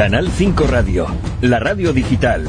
Canal 0.00 0.30
5 0.30 0.66
Radio, 0.66 1.06
la 1.42 1.58
radio 1.58 1.92
digital. 1.92 2.48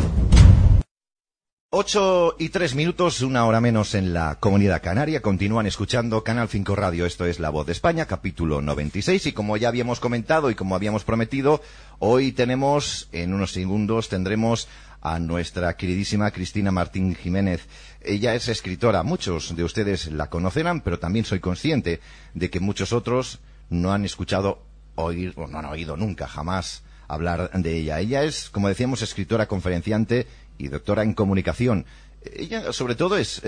8 1.71 2.37
y 2.39 2.47
3 2.47 2.75
minutos, 2.75 3.19
una 3.23 3.45
hora 3.45 3.59
menos 3.59 3.93
en 3.93 4.13
la 4.13 4.39
comunidad 4.39 4.81
canaria. 4.81 5.21
Continúan 5.21 5.67
escuchando 5.67 6.23
Canal 6.23 6.47
5 6.47 6.77
Radio. 6.77 7.05
Esto 7.05 7.25
es 7.25 7.41
La 7.41 7.49
Voz 7.49 7.65
de 7.65 7.73
España, 7.73 8.05
capítulo 8.05 8.61
96. 8.61 9.25
Y 9.25 9.33
como 9.33 9.57
ya 9.57 9.67
habíamos 9.67 9.99
comentado 9.99 10.49
y 10.49 10.55
como 10.55 10.75
habíamos 10.75 11.03
prometido, 11.03 11.61
hoy 11.99 12.31
tenemos, 12.31 13.09
en 13.11 13.33
unos 13.33 13.51
segundos, 13.51 14.07
tendremos 14.07 14.69
a 15.01 15.19
nuestra 15.19 15.75
queridísima 15.75 16.31
Cristina 16.31 16.71
Martín 16.71 17.15
Jiménez. 17.15 17.67
Ella 17.99 18.33
es 18.33 18.47
escritora. 18.47 19.03
Muchos 19.03 19.57
de 19.57 19.65
ustedes 19.65 20.09
la 20.09 20.29
conocerán, 20.29 20.79
pero 20.79 20.99
también 20.99 21.25
soy 21.25 21.41
consciente 21.41 21.99
de 22.33 22.49
que 22.49 22.61
muchos 22.61 22.93
otros 22.93 23.41
no 23.69 23.91
han 23.91 24.05
escuchado 24.05 24.63
oír, 24.95 25.33
o 25.35 25.47
no 25.47 25.59
han 25.59 25.65
oído 25.65 25.97
nunca, 25.97 26.29
jamás 26.29 26.83
hablar 27.13 27.51
de 27.53 27.77
ella. 27.77 27.99
Ella 27.99 28.23
es, 28.23 28.49
como 28.49 28.67
decíamos, 28.67 29.01
escritora, 29.01 29.47
conferenciante 29.47 30.27
y 30.57 30.67
doctora 30.67 31.03
en 31.03 31.13
comunicación. 31.13 31.85
Ella, 32.23 32.71
sobre 32.71 32.95
todo, 32.95 33.17
es, 33.17 33.41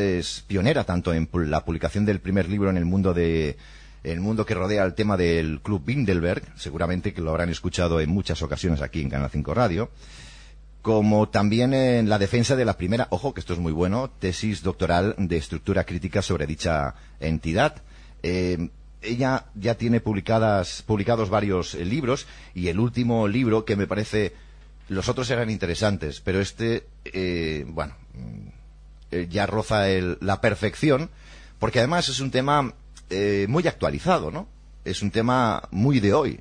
pionera 0.47 0.83
tanto 0.83 1.13
en 1.13 1.29
la 1.33 1.63
publicación 1.63 2.05
del 2.05 2.19
primer 2.19 2.49
libro 2.49 2.69
en 2.69 2.77
el 2.77 2.85
mundo 2.85 3.13
de 3.13 3.57
el 4.03 4.19
mundo 4.19 4.45
que 4.45 4.53
rodea 4.53 4.83
el 4.83 4.95
tema 4.95 5.15
del 5.15 5.61
Club 5.61 5.85
Bindelberg, 5.85 6.43
seguramente 6.57 7.13
que 7.13 7.21
lo 7.21 7.29
habrán 7.29 7.49
escuchado 7.49 8.01
en 8.01 8.09
muchas 8.09 8.41
ocasiones 8.41 8.81
aquí 8.81 8.99
en 8.99 9.09
Canal 9.09 9.29
5 9.31 9.53
Radio, 9.53 9.91
como 10.81 11.29
también 11.29 11.73
en 11.73 12.09
la 12.09 12.19
defensa 12.19 12.57
de 12.57 12.65
la 12.65 12.75
primera, 12.75 13.07
ojo 13.11 13.33
que 13.33 13.39
esto 13.39 13.53
es 13.53 13.59
muy 13.59 13.71
bueno, 13.71 14.09
tesis 14.19 14.61
doctoral 14.61 15.15
de 15.17 15.37
estructura 15.37 15.85
crítica 15.85 16.21
sobre 16.21 16.45
dicha 16.45 16.95
entidad. 17.21 17.81
Eh, 18.23 18.69
ella 19.03 19.45
ya 19.55 19.75
tiene 19.75 19.99
publicadas, 19.99 20.81
publicados 20.81 21.29
varios 21.29 21.75
eh, 21.75 21.85
libros 21.85 22.25
y 22.53 22.67
el 22.67 22.79
último 22.79 23.27
libro 23.27 23.65
que 23.65 23.75
me 23.75 23.87
parece, 23.87 24.33
los 24.89 25.09
otros 25.09 25.29
eran 25.29 25.49
interesantes, 25.49 26.21
pero 26.21 26.39
este, 26.39 26.87
eh, 27.05 27.65
bueno, 27.67 27.95
mm, 28.13 28.47
eh, 29.11 29.27
ya 29.29 29.45
roza 29.45 29.85
la 30.21 30.41
perfección, 30.41 31.09
porque 31.59 31.79
además 31.79 32.09
es 32.09 32.19
un 32.19 32.31
tema 32.31 32.73
muy 33.47 33.67
actualizado, 33.67 34.31
¿no? 34.31 34.47
Es 34.85 35.03
un 35.03 35.11
tema 35.11 35.67
muy 35.69 35.99
de 35.99 36.13
hoy. 36.15 36.39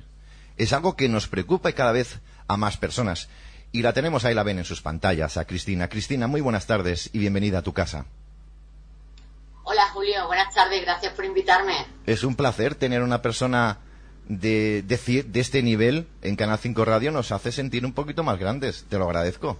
Es 0.57 0.73
algo 0.73 0.95
que 0.95 1.07
nos 1.07 1.27
preocupa 1.27 1.69
y 1.69 1.73
cada 1.73 1.91
vez 1.91 2.19
a 2.47 2.57
más 2.57 2.77
personas. 2.77 3.29
Y 3.71 3.83
la 3.83 3.93
tenemos 3.93 4.25
ahí, 4.25 4.33
la 4.33 4.41
ven 4.41 4.57
en 4.57 4.65
sus 4.65 4.81
pantallas, 4.81 5.37
a 5.37 5.45
Cristina. 5.45 5.87
Cristina, 5.87 6.25
muy 6.25 6.41
buenas 6.41 6.65
tardes 6.65 7.11
y 7.13 7.19
bienvenida 7.19 7.59
a 7.59 7.61
tu 7.61 7.73
casa. 7.73 8.07
Julio, 9.93 10.25
buenas 10.25 10.51
tardes, 10.51 10.81
gracias 10.81 11.13
por 11.13 11.23
invitarme. 11.23 11.85
Es 12.07 12.23
un 12.23 12.35
placer 12.35 12.73
tener 12.73 13.03
una 13.03 13.21
persona 13.21 13.77
de, 14.25 14.81
de, 14.81 15.23
de, 15.23 15.39
este 15.39 15.61
nivel 15.61 16.07
en 16.23 16.35
Canal 16.35 16.57
5 16.57 16.83
Radio, 16.83 17.11
nos 17.11 17.31
hace 17.31 17.51
sentir 17.51 17.85
un 17.85 17.93
poquito 17.93 18.23
más 18.23 18.39
grandes, 18.39 18.85
te 18.89 18.97
lo 18.97 19.05
agradezco. 19.05 19.55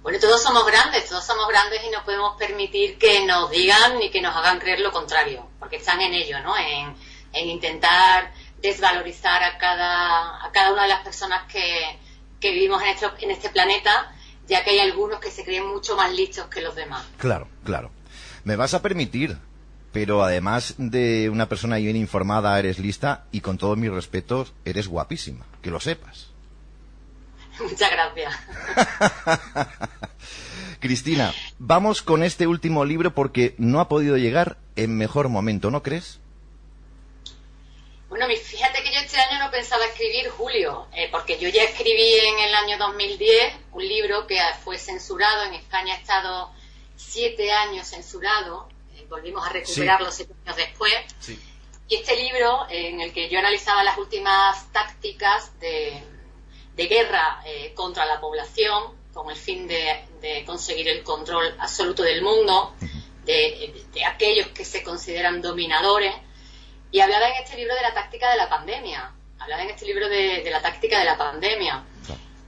Bueno, 0.00 0.18
todos 0.18 0.42
somos 0.42 0.66
grandes, 0.66 1.06
todos 1.06 1.26
somos 1.26 1.46
grandes 1.46 1.82
y 1.86 1.90
no 1.90 2.02
podemos 2.06 2.38
permitir 2.38 2.96
que 2.96 3.26
nos 3.26 3.50
digan 3.50 3.98
ni 3.98 4.10
que 4.10 4.22
nos 4.22 4.34
hagan 4.34 4.58
creer 4.58 4.80
lo 4.80 4.92
contrario, 4.92 5.46
porque 5.58 5.76
están 5.76 6.00
en 6.00 6.14
ello, 6.14 6.40
¿no? 6.40 6.56
En, 6.56 6.96
intentar 7.46 8.32
desvalorizar 8.62 9.42
a 9.42 9.58
cada, 9.58 10.42
a 10.42 10.50
cada 10.52 10.72
una 10.72 10.84
de 10.84 10.88
las 10.88 11.02
personas 11.02 11.52
que, 11.52 11.98
que 12.40 12.50
vivimos 12.52 12.82
en 12.82 12.88
este, 12.88 13.06
en 13.20 13.30
este 13.30 13.50
planeta, 13.50 14.10
ya 14.46 14.64
que 14.64 14.70
hay 14.70 14.80
algunos 14.80 15.20
que 15.20 15.30
se 15.30 15.44
creen 15.44 15.66
mucho 15.66 15.96
más 15.96 16.14
listos 16.14 16.46
que 16.46 16.62
los 16.62 16.74
demás. 16.74 17.04
Claro, 17.18 17.48
claro. 17.62 17.90
Me 18.44 18.56
vas 18.56 18.74
a 18.74 18.82
permitir, 18.82 19.38
pero 19.92 20.22
además 20.22 20.74
de 20.76 21.30
una 21.30 21.48
persona 21.48 21.76
bien 21.76 21.96
informada, 21.96 22.58
eres 22.58 22.78
lista 22.78 23.24
y 23.32 23.40
con 23.40 23.58
todos 23.58 23.78
mis 23.78 23.90
respetos, 23.90 24.52
eres 24.64 24.86
guapísima, 24.86 25.46
que 25.62 25.70
lo 25.70 25.80
sepas. 25.80 26.28
Muchas 27.60 27.90
gracias. 27.90 28.34
Cristina, 30.80 31.32
vamos 31.58 32.02
con 32.02 32.22
este 32.22 32.46
último 32.46 32.84
libro 32.84 33.14
porque 33.14 33.54
no 33.56 33.80
ha 33.80 33.88
podido 33.88 34.18
llegar 34.18 34.58
en 34.76 34.96
mejor 34.96 35.28
momento, 35.28 35.70
¿no 35.70 35.82
crees? 35.82 36.20
Bueno, 38.10 38.26
fíjate 38.26 38.82
que 38.82 38.92
yo 38.92 39.00
este 39.00 39.18
año 39.18 39.44
no 39.44 39.50
pensaba 39.50 39.84
escribir 39.86 40.28
Julio, 40.28 40.86
eh, 40.92 41.08
porque 41.10 41.38
yo 41.38 41.48
ya 41.48 41.64
escribí 41.64 42.14
en 42.18 42.38
el 42.48 42.54
año 42.54 42.78
2010 42.78 43.54
un 43.72 43.88
libro 43.88 44.26
que 44.26 44.38
fue 44.62 44.78
censurado, 44.78 45.44
en 45.44 45.54
España 45.54 45.94
ha 45.94 45.96
estado 45.96 46.52
siete 46.96 47.52
años 47.52 47.86
censurado, 47.86 48.68
eh, 48.94 49.06
volvimos 49.08 49.46
a 49.46 49.50
recuperarlo 49.50 50.10
siete 50.10 50.34
años 50.44 50.56
después. 50.56 50.94
Y 51.86 51.96
este 51.96 52.16
libro, 52.16 52.66
en 52.70 53.00
el 53.00 53.12
que 53.12 53.28
yo 53.28 53.38
analizaba 53.38 53.84
las 53.84 53.98
últimas 53.98 54.72
tácticas 54.72 55.58
de, 55.60 56.02
guerra 56.76 57.42
eh, 57.46 57.72
contra 57.74 58.06
la 58.06 58.20
población, 58.20 58.94
con 59.12 59.30
el 59.30 59.36
fin 59.36 59.68
de, 59.68 60.04
conseguir 60.44 60.88
el 60.88 61.02
control 61.02 61.54
absoluto 61.58 62.02
del 62.02 62.22
mundo, 62.22 62.74
de, 63.24 63.72
aquellos 64.06 64.48
que 64.48 64.64
se 64.64 64.82
consideran 64.82 65.40
dominadores, 65.40 66.14
y 66.90 67.00
hablaba 67.00 67.28
en 67.28 67.42
este 67.42 67.56
libro 67.56 67.74
de 67.74 67.82
la 67.82 67.94
táctica 67.94 68.30
de 68.30 68.36
la 68.36 68.48
pandemia, 68.48 69.12
hablaba 69.38 69.62
en 69.62 69.70
este 69.70 69.86
libro 69.86 70.08
de, 70.08 70.48
la 70.50 70.62
táctica 70.62 70.98
de 70.98 71.04
la 71.04 71.16
pandemia. 71.16 71.84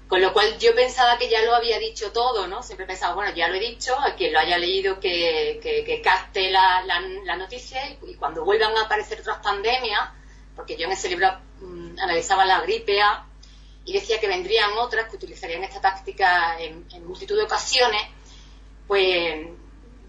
Con 0.09 0.21
lo 0.21 0.33
cual 0.33 0.57
yo 0.59 0.73
pensaba 0.75 1.19
que 1.19 1.29
ya 1.29 1.43
lo 1.43 1.55
había 1.55 1.81
dicho 1.81 2.13
todo, 2.13 2.47
¿no? 2.47 2.63
Siempre 2.63 2.87
pensaba, 2.87 3.15
bueno, 3.15 3.35
ya 3.35 3.49
lo 3.49 3.55
he 3.55 3.61
dicho, 3.61 3.99
a 3.99 4.15
quien 4.15 4.33
lo 4.33 4.39
haya 4.39 4.57
leído 4.57 5.01
que, 5.01 5.59
que, 5.61 6.01
capte 6.01 6.51
la, 6.51 6.85
la, 6.85 7.37
noticia 7.37 7.81
y, 8.07 8.15
cuando 8.15 8.45
vuelvan 8.45 8.77
a 8.77 8.83
aparecer 8.83 9.21
otras 9.21 9.39
pandemias, 9.39 10.01
porque 10.55 10.77
yo 10.77 10.87
en 10.87 10.93
ese 10.93 11.09
libro 11.09 11.29
mm, 11.61 11.99
analizaba 11.99 12.45
la 12.45 12.61
gripe 12.61 13.03
A 13.03 13.27
y 13.85 13.93
decía 13.93 14.21
que 14.21 14.29
vendrían 14.29 14.71
otras 14.79 15.09
que 15.09 15.17
utilizarían 15.17 15.65
esta 15.65 15.81
táctica 15.81 16.57
en, 16.61 16.87
multitud 17.05 17.37
de 17.37 17.43
ocasiones, 17.43 18.03
pues 18.87 19.49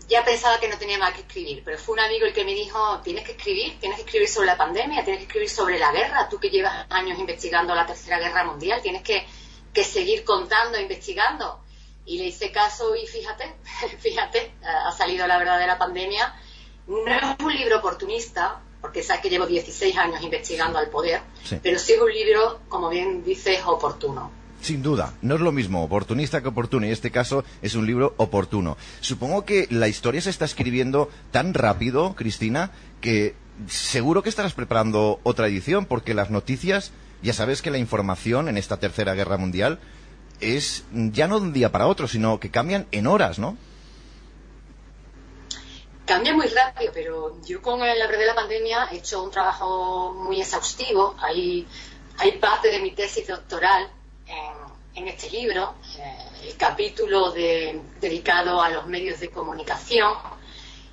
ya 0.08 0.24
pensaba 0.24 0.60
que 0.60 0.68
no 0.68 0.78
tenía 0.78 1.00
más 1.00 1.14
que 1.14 1.22
escribir, 1.22 1.64
pero 1.66 1.80
fue 1.80 1.94
un 1.94 2.02
amigo 2.02 2.28
el 2.28 2.34
que 2.34 2.46
me 2.46 2.54
dijo, 2.54 3.02
tienes 3.04 3.24
que 3.24 3.32
escribir, 3.32 3.80
tienes 3.80 3.98
que 3.98 4.06
escribir 4.06 4.28
sobre 4.30 4.48
la 4.48 4.58
pandemia, 4.58 5.04
tienes 5.04 5.22
que 5.22 5.26
escribir 5.26 5.50
sobre 5.50 5.80
la 5.80 5.92
guerra, 5.92 6.30
tú 6.30 6.40
que 6.40 6.50
llevas 6.50 6.86
años 6.90 7.18
investigando 7.18 7.74
la 7.74 7.86
Tercera 7.86 8.20
Guerra 8.20 8.44
Mundial, 8.44 8.82
tienes 8.82 9.02
que 9.02 9.26
que 9.78 9.84
seguir 9.84 10.24
contando, 10.24 10.80
investigando. 10.80 11.60
Y 12.04 12.18
le 12.18 12.26
hice 12.26 12.52
caso 12.52 12.96
y 12.96 13.06
fíjate, 13.06 13.44
fíjate, 14.00 14.54
ha 14.64 14.92
salido 14.92 15.28
la 15.28 15.38
verdadera 15.38 15.78
pandemia. 15.78 16.34
No 16.88 17.06
es 17.06 17.46
un 17.46 17.54
libro 17.54 17.78
oportunista, 17.78 18.60
porque 18.82 19.04
sabes 19.04 19.22
que 19.22 19.30
llevo 19.30 19.46
16 19.46 19.96
años 19.98 20.24
investigando 20.24 20.80
al 20.80 20.90
poder, 20.90 21.22
pero 21.62 21.78
sí 21.78 21.94
es 21.94 22.02
un 22.02 22.12
libro, 22.12 22.62
como 22.70 22.90
bien 22.90 23.24
dices, 23.24 23.60
oportuno. 23.68 24.32
Sin 24.62 24.82
duda, 24.82 25.14
no 25.22 25.36
es 25.36 25.42
lo 25.42 25.52
mismo 25.52 25.84
oportunista 25.84 26.42
que 26.42 26.48
oportuno, 26.48 26.88
y 26.88 26.90
en 26.90 26.94
este 26.94 27.12
caso 27.12 27.46
es 27.62 27.76
un 27.76 27.86
libro 27.86 28.16
oportuno. 28.18 28.78
Supongo 29.02 29.46
que 29.46 29.68
la 29.70 29.88
historia 29.88 30.22
se 30.22 30.32
está 30.32 30.46
escribiendo 30.46 31.12
tan 31.30 31.54
rápido, 31.54 32.16
Cristina, 32.16 32.72
que 33.00 33.36
seguro 33.68 34.24
que 34.24 34.30
estarás 34.30 34.54
preparando 34.54 35.20
otra 35.22 35.48
edición, 35.48 35.86
porque 35.86 36.16
las 36.16 36.32
noticias 36.32 36.92
ya 37.22 37.34
sabes 37.34 37.62
que 37.62 37.72
la 37.72 37.78
información 37.78 38.48
en 38.48 38.58
esta 38.58 38.78
tercera 38.78 39.14
guerra 39.14 39.38
mundial 39.38 39.80
es 40.40 40.84
ya 40.92 41.28
no 41.28 41.40
de 41.40 41.48
un 41.48 41.54
día 41.54 41.72
para 41.72 41.88
otro, 41.88 42.08
sino 42.08 42.40
que 42.40 42.52
cambian 42.52 42.88
en 42.92 43.08
horas, 43.08 43.40
¿no? 43.40 43.58
Cambia 46.06 46.34
muy 46.34 46.48
rápido, 46.48 46.92
pero 46.94 47.42
yo 47.44 47.62
con 47.62 47.84
el 47.84 48.02
abre 48.02 48.18
de 48.18 48.26
la 48.26 48.36
pandemia 48.36 48.88
he 48.92 48.98
hecho 48.98 49.22
un 49.22 49.30
trabajo 49.30 50.14
muy 50.14 50.40
exhaustivo. 50.40 51.16
Hay, 51.20 51.68
hay 52.18 52.32
parte 52.34 52.72
de 52.72 52.80
mi 52.80 52.92
tesis 52.92 53.28
doctoral 53.28 53.90
en, 54.96 55.08
este 55.08 55.30
libro, 55.30 55.76
eh, 56.00 56.48
el 56.48 56.56
capítulo 56.56 57.32
dedicado 57.32 58.62
a 58.62 58.70
los 58.70 58.88
medios 58.88 59.20
de 59.20 59.30
comunicación 59.30 60.14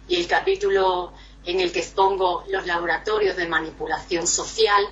y 0.09 0.17
el 0.17 0.27
capítulo 0.27 1.13
en 1.45 1.61
el 1.61 1.73
que 1.73 1.79
expongo 1.79 2.45
los 2.49 2.67
laboratorios 2.67 3.37
de 3.37 3.47
manipulación 3.47 4.27
social. 4.27 4.85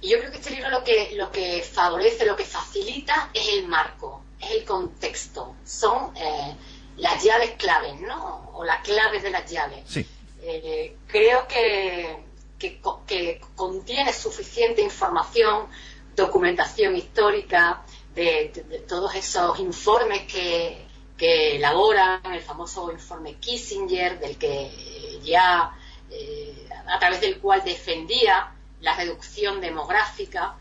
Y 0.00 0.10
yo 0.10 0.18
creo 0.18 0.30
que 0.30 0.38
este 0.38 0.50
libro 0.50 0.70
lo 0.70 0.84
que, 0.84 1.12
lo 1.14 1.30
que 1.30 1.62
favorece, 1.62 2.24
lo 2.24 2.36
que 2.36 2.44
facilita 2.44 3.30
es 3.34 3.48
el 3.48 3.68
marco, 3.68 4.22
es 4.40 4.50
el 4.52 4.64
contexto, 4.64 5.54
son 5.64 6.16
eh, 6.16 6.54
las 6.96 7.22
llaves 7.22 7.52
claves, 7.52 8.00
¿no? 8.00 8.50
O 8.54 8.64
las 8.64 8.82
claves 8.82 9.22
de 9.22 9.30
las 9.30 9.50
llaves. 9.50 10.06
Eh, 10.42 10.96
creo 11.06 11.46
que, 11.48 12.24
que, 12.58 13.40
contiene 13.54 14.12
suficiente 14.12 14.82
información, 14.82 15.66
documentación 16.14 16.96
histórica 16.96 17.82
de, 18.14 18.84
todos 18.88 19.14
esos 19.14 19.58
informes 19.60 20.22
que, 20.32 20.86
que 21.16 21.56
elaboran, 21.56 22.20
el 22.32 22.40
famoso 22.40 22.90
informe 22.90 23.34
Kissinger, 23.34 24.18
del 24.18 24.38
que 24.38 25.20
ya 25.22 25.76
eh, 26.10 26.68
a 26.86 26.98
través 26.98 27.20
del 27.20 27.38
cual 27.38 27.62
defendía 27.64 28.54
la 28.80 28.96
reducción 28.96 29.60
demográfica. 29.60 30.56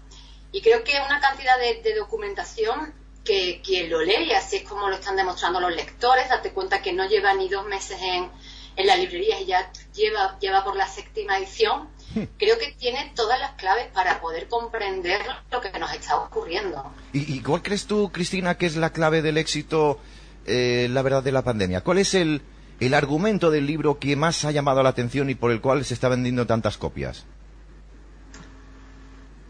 Y 0.52 0.62
creo 0.62 0.84
que 0.84 0.94
una 1.06 1.19
cantidad 1.19 1.58
de, 1.60 1.94
documentación 1.96 2.94
que 3.24 3.62
quien 3.64 3.90
lo 3.90 4.02
lee, 4.02 4.31
así 4.34 4.58
es 4.58 4.64
como 4.64 4.88
lo 4.88 4.96
están 4.96 5.18
demostrando 5.18 5.60
los 5.60 5.75
lectores, 5.75 6.30
date 6.30 6.52
cuenta 6.52 6.81
que 6.81 6.94
no 6.94 7.08
lleva 7.08 7.34
ni 7.34 7.50
dos 7.50 7.66
meses 7.66 8.00
en, 8.02 8.30
en 8.78 8.88
las 8.88 8.98
librerías 8.98 9.42
y 9.42 9.46
ya 9.48 9.69
lleva, 9.94 10.40
lleva 10.40 10.64
por 10.64 10.78
la 10.78 10.88
séptima 10.88 11.38
edición, 11.38 11.90
hmm. 12.16 12.24
creo 12.38 12.58
que 12.58 12.74
tiene 12.80 13.12
todas 13.16 13.38
las 13.40 13.52
claves 13.54 13.88
para 13.94 14.22
poder 14.22 14.48
comprender 14.48 15.22
lo 15.52 15.60
que 15.60 15.78
nos 15.78 15.94
está 15.94 16.16
ocurriendo. 16.18 16.90
¿Y, 17.12 17.42
cuál 17.42 17.62
crees 17.62 17.86
tú, 17.86 18.12
Cristina, 18.12 18.56
que 18.56 18.66
es 18.66 18.78
la 18.78 18.92
clave 18.92 19.22
del 19.22 19.38
éxito, 19.38 20.00
eh, 20.46 20.88
la 20.90 21.02
verdad, 21.02 21.22
de 21.22 21.34
la 21.34 21.42
pandemia? 21.42 21.81
¿Cuál 21.81 21.98
es 21.98 22.13
el, 22.13 22.42
el 22.80 22.94
argumento 22.94 23.52
del 23.52 23.66
libro 23.66 24.00
que 24.00 24.16
más 24.16 24.46
ha 24.46 24.52
llamado 24.52 24.81
la 24.84 24.90
atención 24.90 25.30
y 25.30 25.36
por 25.36 25.52
el 25.52 25.60
cual 25.60 25.84
se 25.84 25.94
está 25.94 26.08
vendiendo 26.08 26.48
tantas 26.48 26.78
copias? 26.78 27.25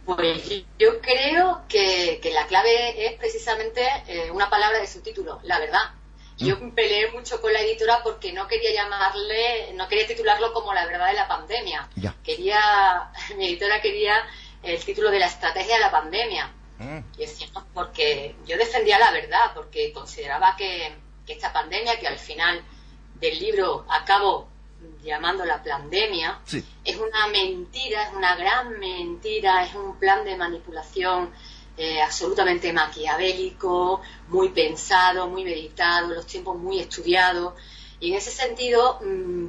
Pues 0.07 0.63
yo 0.79 1.01
creo 1.01 1.63
que, 1.67 2.21
la 2.33 2.47
clave 2.47 3.07
es 3.07 3.19
precisamente 3.19 3.85
eh, 4.07 4.31
una 4.31 4.49
palabra 4.49 4.79
de 4.79 4.87
su 4.87 5.01
título, 5.01 5.41
la 5.43 5.59
verdad. 5.59 5.81
Yo 6.37 6.55
mm. 6.55 6.71
peleé 6.71 7.11
mucho 7.11 7.41
con 7.41 7.51
la 7.51 7.59
editora 7.59 7.99
porque 8.01 8.31
no 8.31 8.47
quería 8.47 8.71
llamarle, 8.71 9.73
no 9.73 9.85
quería 9.89 10.07
titularlo 10.07 10.53
como 10.53 10.73
la 10.73 10.85
verdad 10.85 11.07
de 11.07 11.13
la 11.13 11.27
pandemia. 11.27 11.89
Quería, 12.23 13.11
mi 13.37 13.47
editora 13.47 13.81
quería 13.81 14.23
el 14.63 14.81
título 14.85 15.11
de 15.11 15.19
la 15.19 15.25
estrategia 15.25 15.75
de 15.75 15.81
la 15.81 15.91
pandemia. 15.91 16.53
Mm. 16.77 16.99
Y 17.17 17.23
es 17.23 17.37
cierto, 17.37 17.67
porque 17.73 18.33
yo 18.45 18.57
defendía 18.57 18.97
la 18.99 19.11
verdad, 19.11 19.51
porque 19.53 19.91
consideraba 19.91 20.55
que, 20.55 20.95
que 21.25 21.33
esta 21.33 21.51
pandemia, 21.51 21.99
que 21.99 22.07
al 22.07 22.17
final 22.17 22.63
del 23.15 23.37
libro 23.39 23.85
acabo 23.89 24.47
llamando 25.03 25.45
la 25.45 25.63
pandemia, 25.63 26.39
es 26.83 26.97
una 26.97 27.27
mentira, 27.27 28.03
es 28.03 28.13
una 28.13 28.35
gran 28.35 28.77
mentira, 28.79 29.63
es 29.63 29.73
un 29.75 29.97
plan 29.97 30.23
de 30.25 30.35
manipulación 30.35 31.31
eh, 31.77 32.01
absolutamente 32.01 32.73
maquiavélico, 32.73 34.01
muy 34.29 34.49
pensado, 34.49 35.27
muy 35.27 35.43
meditado, 35.43 36.07
los 36.07 36.25
tiempos 36.25 36.57
muy 36.57 36.79
estudiados. 36.79 37.53
Y 37.99 38.09
en 38.11 38.17
ese 38.17 38.31
sentido, 38.31 38.99
mm, 39.01 39.47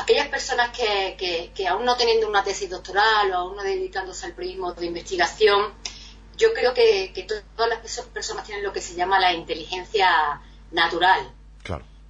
aquellas 0.00 0.28
personas 0.28 0.70
que, 0.76 1.50
que, 1.54 1.68
aún 1.68 1.84
no 1.84 1.96
teniendo 1.96 2.28
una 2.28 2.44
tesis 2.44 2.68
doctoral 2.68 3.32
o 3.32 3.36
aún 3.36 3.56
no 3.56 3.62
dedicándose 3.62 4.26
al 4.26 4.34
periodismo 4.34 4.74
de 4.74 4.86
investigación, 4.86 5.72
yo 6.36 6.52
creo 6.52 6.74
que, 6.74 7.12
que 7.14 7.24
todas 7.24 7.70
las 7.70 8.06
personas 8.08 8.44
tienen 8.44 8.62
lo 8.62 8.72
que 8.72 8.80
se 8.80 8.94
llama 8.94 9.18
la 9.18 9.32
inteligencia 9.32 10.40
natural. 10.70 11.32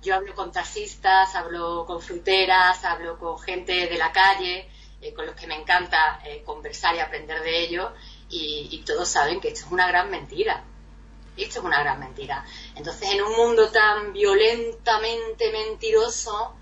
Yo 0.03 0.15
hablo 0.15 0.35
con 0.35 0.53
taxistas, 0.53 1.35
hablo 1.35 1.85
con 1.87 2.01
fruteras, 2.01 2.85
hablo 2.85 3.19
con 3.19 3.39
gente 3.39 3.89
de 3.89 3.99
la 3.99 4.13
calle, 4.13 4.69
eh, 5.01 5.13
con 5.13 5.27
los 5.27 5.35
que 5.35 5.47
me 5.47 5.57
encanta 5.57 6.21
eh, 6.25 6.43
conversar 6.45 6.95
y 6.95 7.01
aprender 7.01 7.43
de 7.43 7.65
ellos, 7.65 7.91
y, 8.31 8.83
todos 8.87 9.09
saben 9.09 9.41
que 9.41 9.49
esto 9.49 9.67
es 9.67 9.73
una 9.73 9.89
gran 9.89 10.11
mentira. 10.11 10.63
Esto 11.37 11.61
es 11.61 11.65
una 11.65 11.81
gran 11.81 12.01
mentira. 12.01 12.45
Entonces, 12.75 13.11
en 13.11 13.23
un 13.23 13.37
mundo 13.37 13.69
tan 13.69 14.13
violentamente 14.13 15.51
mentiroso, 15.53 16.55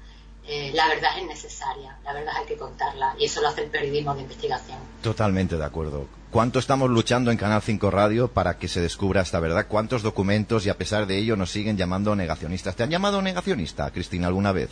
eh, 0.46 0.70
la 0.74 0.88
verdad 0.88 1.18
es 1.18 1.26
necesaria, 1.26 1.98
la 2.04 2.12
verdad 2.12 2.34
hay 2.36 2.46
que 2.46 2.56
contarla, 2.56 3.14
y 3.18 3.24
eso 3.24 3.40
lo 3.40 3.48
hace 3.48 3.64
el 3.64 3.70
periodismo 3.70 4.14
de 4.14 4.22
investigación. 4.22 4.78
Totalmente 5.02 5.56
de 5.56 5.64
acuerdo 5.64 6.06
cuánto 6.36 6.58
estamos 6.58 6.90
luchando 6.90 7.30
en 7.30 7.38
Canal 7.38 7.62
5 7.62 7.90
Radio 7.90 8.28
para 8.30 8.58
que 8.58 8.68
se 8.68 8.82
descubra 8.82 9.22
esta 9.22 9.40
verdad, 9.40 9.68
cuántos 9.70 10.02
documentos 10.02 10.66
y 10.66 10.68
a 10.68 10.76
pesar 10.76 11.06
de 11.06 11.16
ello 11.16 11.34
nos 11.34 11.50
siguen 11.50 11.78
llamando 11.78 12.14
negacionistas. 12.14 12.76
¿Te 12.76 12.82
han 12.82 12.90
llamado 12.90 13.22
negacionista, 13.22 13.90
Cristina, 13.90 14.26
alguna 14.26 14.52
vez? 14.52 14.68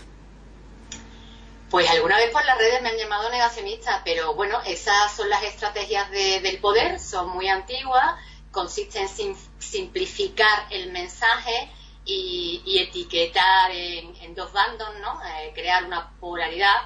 Pues 1.71 1.89
alguna 1.89 2.19
vez 2.19 2.31
por 2.33 2.45
las 2.45 2.59
redes 2.59 2.83
me 2.83 2.91
han 2.91 2.99
llamado 2.99 3.31
negacionista, 3.31 4.03
pero 4.05 4.35
bueno, 4.35 4.61
esas 4.67 5.11
son 5.17 5.31
las 5.31 5.43
estrategias 5.43 6.11
del 6.11 6.59
poder, 6.59 7.01
son 7.01 7.31
muy 7.31 7.49
antiguas, 7.49 8.15
consisten 8.51 9.09
en 9.21 9.35
simplificar 9.59 10.67
el 10.69 10.93
mensaje 10.93 11.71
y, 12.05 12.79
etiquetar 12.79 13.71
en, 13.71 14.35
dos 14.35 14.53
bandos, 14.53 14.91
¿no? 15.01 15.19
Eh, 15.25 15.53
crear 15.55 15.87
una 15.87 16.11
polaridad 16.21 16.77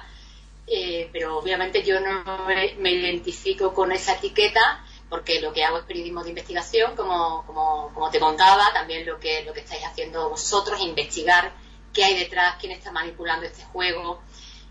eh, 0.71 1.09
pero 1.11 1.39
obviamente 1.39 1.83
yo 1.83 1.99
no 1.99 2.45
me, 2.45 2.91
identifico 2.91 3.73
con 3.73 3.91
esa 3.91 4.13
etiqueta 4.13 4.85
porque 5.09 5.41
lo 5.41 5.51
que 5.51 5.63
hago 5.63 5.79
es 5.79 5.85
periodismo 5.85 6.23
de 6.23 6.29
investigación, 6.29 6.95
como, 6.95 7.43
como, 7.47 7.91
como, 7.95 8.11
te 8.11 8.19
contaba, 8.19 8.71
también 8.71 9.07
lo 9.07 9.19
que, 9.19 9.43
lo 9.43 9.53
que 9.53 9.61
estáis 9.61 9.83
haciendo 9.83 10.29
vosotros, 10.29 10.79
investigar 10.81 11.51
qué 11.91 12.03
hay 12.03 12.19
detrás, 12.19 12.57
quién 12.59 12.71
está 12.71 12.91
manipulando 12.91 13.47
este 13.47 13.63
juego. 13.65 14.21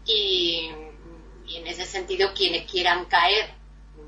Y, 0.05 0.71
en 1.51 1.67
ese 1.67 1.87
sentido 1.87 2.35
quienes 2.35 2.71
quieran 2.71 3.07
caer 3.07 3.51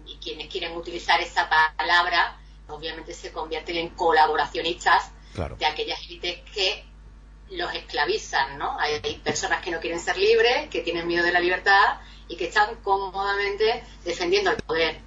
y 0.06 0.16
quienes 0.18 0.48
quieren 0.48 0.76
utilizar 0.76 1.20
esa 1.20 1.48
palabra, 1.48 2.38
obviamente 2.68 3.14
se 3.14 3.32
convierten 3.32 3.76
en 3.76 3.88
colaboracionistas 3.88 5.10
de 5.58 5.66
aquellas 5.66 6.00
élites 6.02 6.40
que 6.52 6.84
los 7.50 7.74
esclavizan, 7.74 8.58
¿no? 8.58 8.78
Hay, 8.78 9.20
personas 9.24 9.62
que 9.62 9.70
no 9.70 9.80
quieren 9.80 10.00
ser 10.00 10.16
libres, 10.16 10.68
que 10.70 10.82
tienen 10.82 11.06
miedo 11.06 11.24
de 11.24 11.32
la 11.32 11.40
libertad 11.40 11.98
y 12.28 12.36
que 12.36 12.46
están 12.46 12.76
cómodamente 12.82 13.82
defendiendo 14.04 14.50
el 14.50 14.56
poder. 14.58 14.98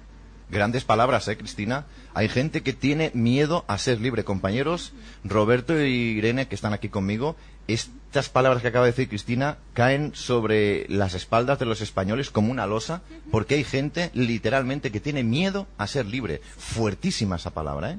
Grandes 0.50 0.84
palabras, 0.84 1.26
¿eh, 1.28 1.36
Cristina? 1.36 1.86
Hay 2.12 2.28
gente 2.28 2.62
que 2.62 2.72
tiene 2.72 3.10
miedo 3.14 3.64
a 3.66 3.78
ser 3.78 4.00
libre. 4.00 4.24
Compañeros, 4.24 4.92
Roberto 5.24 5.80
y 5.80 6.18
Irene, 6.18 6.46
que 6.46 6.54
están 6.54 6.72
aquí 6.72 6.88
conmigo, 6.88 7.34
estas 7.66 8.28
palabras 8.28 8.62
que 8.62 8.68
acaba 8.68 8.84
de 8.84 8.92
decir 8.92 9.08
Cristina 9.08 9.56
caen 9.72 10.14
sobre 10.14 10.86
las 10.88 11.14
espaldas 11.14 11.58
de 11.58 11.64
los 11.64 11.80
españoles 11.80 12.30
como 12.30 12.52
una 12.52 12.66
losa, 12.66 13.02
porque 13.30 13.54
hay 13.54 13.64
gente, 13.64 14.10
literalmente, 14.12 14.92
que 14.92 15.00
tiene 15.00 15.24
miedo 15.24 15.66
a 15.78 15.86
ser 15.86 16.06
libre. 16.06 16.40
Fuertísima 16.56 17.36
esa 17.36 17.50
palabra, 17.50 17.92
¿eh? 17.92 17.98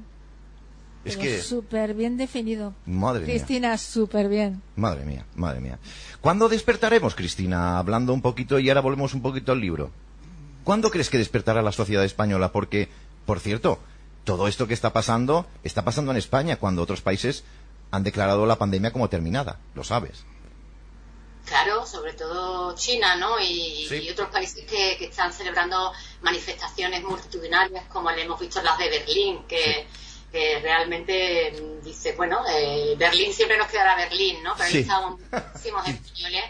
Es 1.06 1.18
que... 1.18 1.42
Súper 1.42 1.94
bien 1.94 2.18
definido. 2.18 2.74
Madre 2.86 3.26
Cristina, 3.26 3.78
súper 3.78 4.28
bien. 4.28 4.62
Madre 4.76 5.06
mía, 5.06 5.26
madre 5.36 5.62
mía. 5.62 5.78
¿Cuándo 6.20 6.50
despertaremos, 6.50 7.14
Cristina? 7.14 7.78
Hablando 7.78 8.12
un 8.14 8.22
poquito 8.22 8.58
y 8.58 8.70
ahora 8.70 8.82
volvemos 8.82 9.14
un 9.14 9.22
poquito 9.22 9.52
al 9.52 9.62
libro. 9.62 9.92
¿Cuándo 10.64 10.90
crees 10.90 11.12
que 11.12 11.20
despertará 11.20 11.62
la 11.62 11.72
sociedad 11.72 12.04
española? 12.04 12.52
Porque, 12.52 12.90
por 13.28 13.40
cierto, 13.40 13.80
todo 14.24 14.48
esto 14.48 14.68
que 14.68 14.74
está 14.74 14.92
pasando 14.92 15.46
está 15.64 15.86
pasando 15.86 16.12
en 16.12 16.18
España 16.18 16.58
cuando 16.58 16.82
otros 16.82 17.02
países 17.02 17.44
han 17.92 18.04
declarado 18.04 18.48
la 18.48 18.58
pandemia 18.58 18.92
como 18.92 19.08
terminada. 19.08 19.60
Lo 19.76 19.84
sabes. 19.84 20.26
Claro, 21.46 21.86
sobre 21.86 22.14
todo 22.14 22.76
China, 22.76 23.16
¿no? 23.18 23.40
Y, 23.40 23.88
otros 24.12 24.30
países 24.30 24.66
que, 24.66 25.06
están 25.06 25.32
celebrando 25.32 25.92
manifestaciones 26.22 27.04
multitudinarias, 27.04 27.86
como 27.86 28.10
le 28.12 28.24
hemos 28.24 28.40
visto 28.40 28.62
las 28.64 28.78
de 28.80 28.90
Berlín, 28.90 29.44
que 29.48 29.86
que 30.36 30.60
realmente 30.60 31.54
mm, 31.54 31.82
dice, 31.82 32.12
bueno, 32.12 32.44
eh, 32.50 32.94
Berlín 32.98 33.32
siempre 33.32 33.58
nos 33.58 33.70
quedará 33.70 33.96
Berlín, 33.96 34.44
¿no? 34.44 34.54
Pero 34.58 34.70
sí. 34.70 34.80
estaban 34.80 35.14
muchísimos 35.14 35.88
españoles 35.88 36.44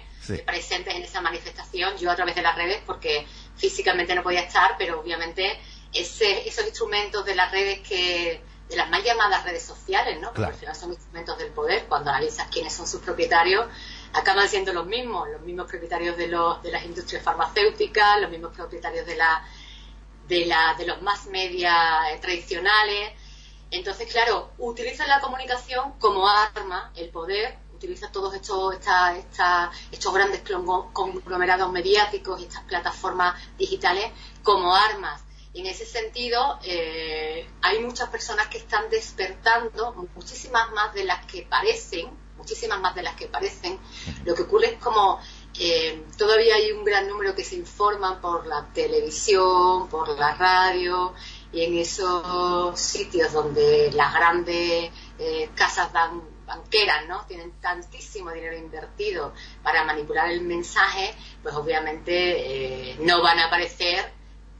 presentes 0.43 0.95
en 0.95 1.03
esa 1.03 1.21
manifestación, 1.21 1.95
yo 1.97 2.09
a 2.09 2.15
través 2.15 2.33
de 2.33 2.41
las 2.41 2.55
redes, 2.55 2.81
porque 2.83 3.27
físicamente 3.55 4.15
no 4.15 4.23
podía 4.23 4.41
estar, 4.41 4.75
pero 4.75 4.99
obviamente 4.99 5.59
ese, 5.93 6.47
esos 6.47 6.65
instrumentos 6.65 7.23
de 7.25 7.35
las 7.35 7.51
redes 7.51 7.87
que 7.87 8.41
de 8.67 8.75
las 8.75 8.89
mal 8.89 9.03
llamadas 9.03 9.43
redes 9.43 9.61
sociales, 9.61 10.19
¿no? 10.19 10.29
Porque 10.29 10.45
al 10.45 10.55
final 10.55 10.75
son 10.75 10.91
instrumentos 10.91 11.37
del 11.37 11.51
poder, 11.51 11.85
cuando 11.87 12.09
analizas 12.09 12.47
quiénes 12.47 12.73
son 12.73 12.87
sus 12.87 13.01
propietarios, 13.01 13.67
acaban 14.13 14.49
siendo 14.49 14.73
los 14.73 14.87
mismos, 14.87 15.29
los 15.29 15.41
mismos 15.41 15.69
propietarios 15.69 16.17
de, 16.17 16.29
los, 16.29 16.63
de 16.63 16.71
las 16.71 16.83
industrias 16.83 17.21
farmacéuticas, 17.21 18.19
los 18.19 18.31
mismos 18.31 18.55
propietarios 18.55 19.05
de, 19.05 19.15
la, 19.15 19.45
de, 20.27 20.45
la, 20.47 20.73
de 20.79 20.87
los 20.87 21.03
más 21.03 21.27
media 21.27 22.11
eh, 22.11 22.17
tradicionales, 22.19 23.11
entonces, 23.71 24.11
claro, 24.11 24.51
utiliza 24.57 25.05
la 25.07 25.19
comunicación 25.19 25.93
como 25.99 26.27
arma, 26.27 26.91
el 26.95 27.09
poder, 27.09 27.57
utiliza 27.73 28.11
todos 28.11 28.33
estos, 28.33 28.75
estos 29.91 30.13
grandes 30.13 30.41
conglomerados 30.93 31.71
mediáticos 31.71 32.39
y 32.41 32.45
estas 32.45 32.63
plataformas 32.63 33.35
digitales 33.57 34.11
como 34.43 34.73
armas. 34.73 35.23
Y 35.53 35.61
en 35.61 35.67
ese 35.67 35.85
sentido, 35.85 36.59
eh, 36.63 37.49
hay 37.61 37.79
muchas 37.79 38.09
personas 38.09 38.47
que 38.47 38.57
están 38.57 38.89
despertando, 38.89 39.93
muchísimas 40.15 40.71
más 40.71 40.93
de 40.93 41.05
las 41.05 41.25
que 41.25 41.43
parecen, 41.43 42.09
muchísimas 42.37 42.79
más 42.81 42.93
de 42.95 43.03
las 43.03 43.15
que 43.15 43.27
parecen. 43.27 43.79
Lo 44.25 44.35
que 44.35 44.43
ocurre 44.43 44.73
es 44.73 44.83
como 44.83 45.19
eh, 45.57 46.03
todavía 46.17 46.55
hay 46.55 46.71
un 46.73 46.83
gran 46.83 47.07
número 47.07 47.33
que 47.33 47.45
se 47.45 47.55
informan 47.55 48.19
por 48.19 48.45
la 48.45 48.65
televisión, 48.73 49.87
por 49.87 50.09
la 50.19 50.35
radio, 50.35 51.13
y 51.51 51.63
en 51.63 51.77
esos 51.77 52.79
sitios 52.79 53.31
donde 53.31 53.91
las 53.93 54.13
grandes 54.13 54.91
eh, 55.19 55.49
casas 55.55 55.91
banqueras 56.45 57.07
¿no? 57.07 57.25
tienen 57.25 57.51
tantísimo 57.61 58.31
dinero 58.31 58.57
invertido 58.57 59.33
para 59.63 59.83
manipular 59.83 60.29
el 60.29 60.41
mensaje, 60.41 61.13
pues 61.41 61.55
obviamente 61.55 62.91
eh, 62.91 62.97
no 62.99 63.21
van 63.21 63.39
a 63.39 63.47
aparecer 63.47 64.11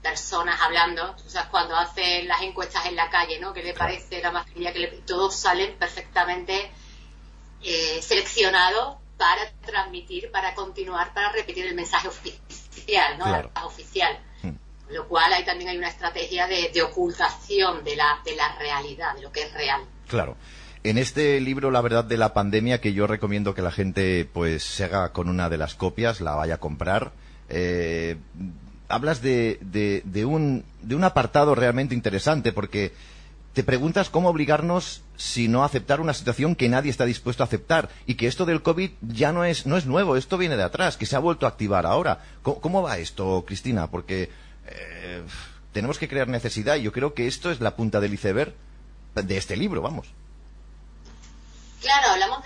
personas 0.02 0.62
hablando, 0.62 1.16
o 1.26 1.30
sea, 1.30 1.50
cuando 1.50 1.76
hacen 1.76 2.28
las 2.28 2.42
encuestas 2.44 2.86
en 2.86 2.96
la 2.96 3.10
calle, 3.10 3.40
¿no? 3.40 3.54
¿Qué 3.54 3.64
le 3.64 3.74
parece 3.74 4.22
la 4.22 4.32
mascarilla? 4.32 4.72
Que 4.72 5.02
todos 5.06 5.36
salen 5.36 5.76
perfectamente 5.80 6.72
eh, 7.64 8.00
seleccionados 8.04 8.98
para 9.18 9.52
transmitir, 9.66 10.30
para 10.30 10.54
continuar, 10.54 11.12
para 11.14 11.32
repetir 11.32 11.66
el 11.66 11.74
mensaje 11.74 12.08
oficial, 12.08 13.18
¿no? 13.18 13.66
oficial 13.66 14.20
lo 14.90 15.08
cual 15.08 15.34
ahí 15.34 15.44
también 15.44 15.70
hay 15.70 15.78
una 15.78 15.90
estrategia 15.90 16.48
de, 16.48 16.82
ocultación 16.82 17.84
de 17.84 17.96
la, 17.96 18.20
de 18.24 18.36
la 18.36 18.56
realidad, 18.58 19.16
de 19.16 19.22
lo 19.22 19.32
que 19.32 19.44
es 19.44 19.54
real. 19.54 19.82
Claro. 20.08 20.38
En 20.84 21.00
este 21.00 21.42
libro, 21.42 21.72
La 21.72 21.82
verdad 21.82 22.04
de 22.04 22.18
la 22.18 22.34
pandemia, 22.34 22.80
que 22.80 22.94
yo 22.94 23.08
recomiendo 23.08 23.56
que 23.56 23.64
la 23.64 23.72
gente 23.72 24.30
pues 24.32 24.64
se 24.64 24.84
haga 24.84 25.12
con 25.14 25.30
una 25.30 25.50
de 25.50 25.58
las 25.58 25.74
copias, 25.74 26.22
la 26.22 26.36
vaya 26.36 26.56
a 26.56 26.60
comprar, 26.60 27.12
eh, 27.50 28.18
hablas 28.88 29.22
de, 29.22 29.58
de, 29.62 30.26
un, 30.26 30.64
de 30.82 30.96
un 30.96 31.04
apartado 31.04 31.56
realmente 31.56 31.96
interesante, 31.96 32.52
porque 32.52 32.94
te 33.54 33.64
preguntas 33.64 34.10
cómo 34.10 34.30
obligarnos 34.30 35.02
si 35.16 35.48
no 35.48 35.64
aceptar 35.64 36.02
una 36.02 36.14
situación 36.14 36.56
que 36.56 36.70
nadie 36.70 36.92
está 36.92 37.06
dispuesto 37.06 37.42
a 37.42 37.46
aceptar 37.46 37.90
y 38.06 38.16
que 38.16 38.28
esto 38.28 38.46
del 38.46 38.62
COVID 38.62 38.92
ya 39.02 39.32
no 39.32 39.46
es, 39.46 39.66
no 39.66 39.78
es 39.78 39.86
nuevo, 39.86 40.18
esto 40.18 40.38
viene 40.38 40.58
de 40.58 40.64
atrás, 40.64 40.98
que 40.98 41.06
se 41.06 41.16
ha 41.16 41.20
vuelto 41.20 41.46
a 41.46 41.50
activar 41.50 41.86
ahora. 41.86 42.22
¿Cómo, 42.44 42.82
va 42.82 42.98
esto, 42.98 43.44
Cristina? 43.48 43.90
Porque 43.90 44.30
eh, 44.68 45.24
tenemos 45.72 46.00
que 46.00 46.08
crear 46.08 46.28
necesidad 46.28 46.76
y 46.76 46.84
yo 46.84 46.92
creo 46.92 47.14
que 47.14 47.28
esto 47.28 47.52
es 47.52 47.60
la 47.60 47.76
punta 47.76 48.00
del 48.00 48.14
iceberg 48.14 48.54
de 49.14 49.38
este 49.38 49.56
libro, 49.56 49.82
vamos. 49.82 50.08
Claro, 51.82 52.14
hablamos 52.14 52.44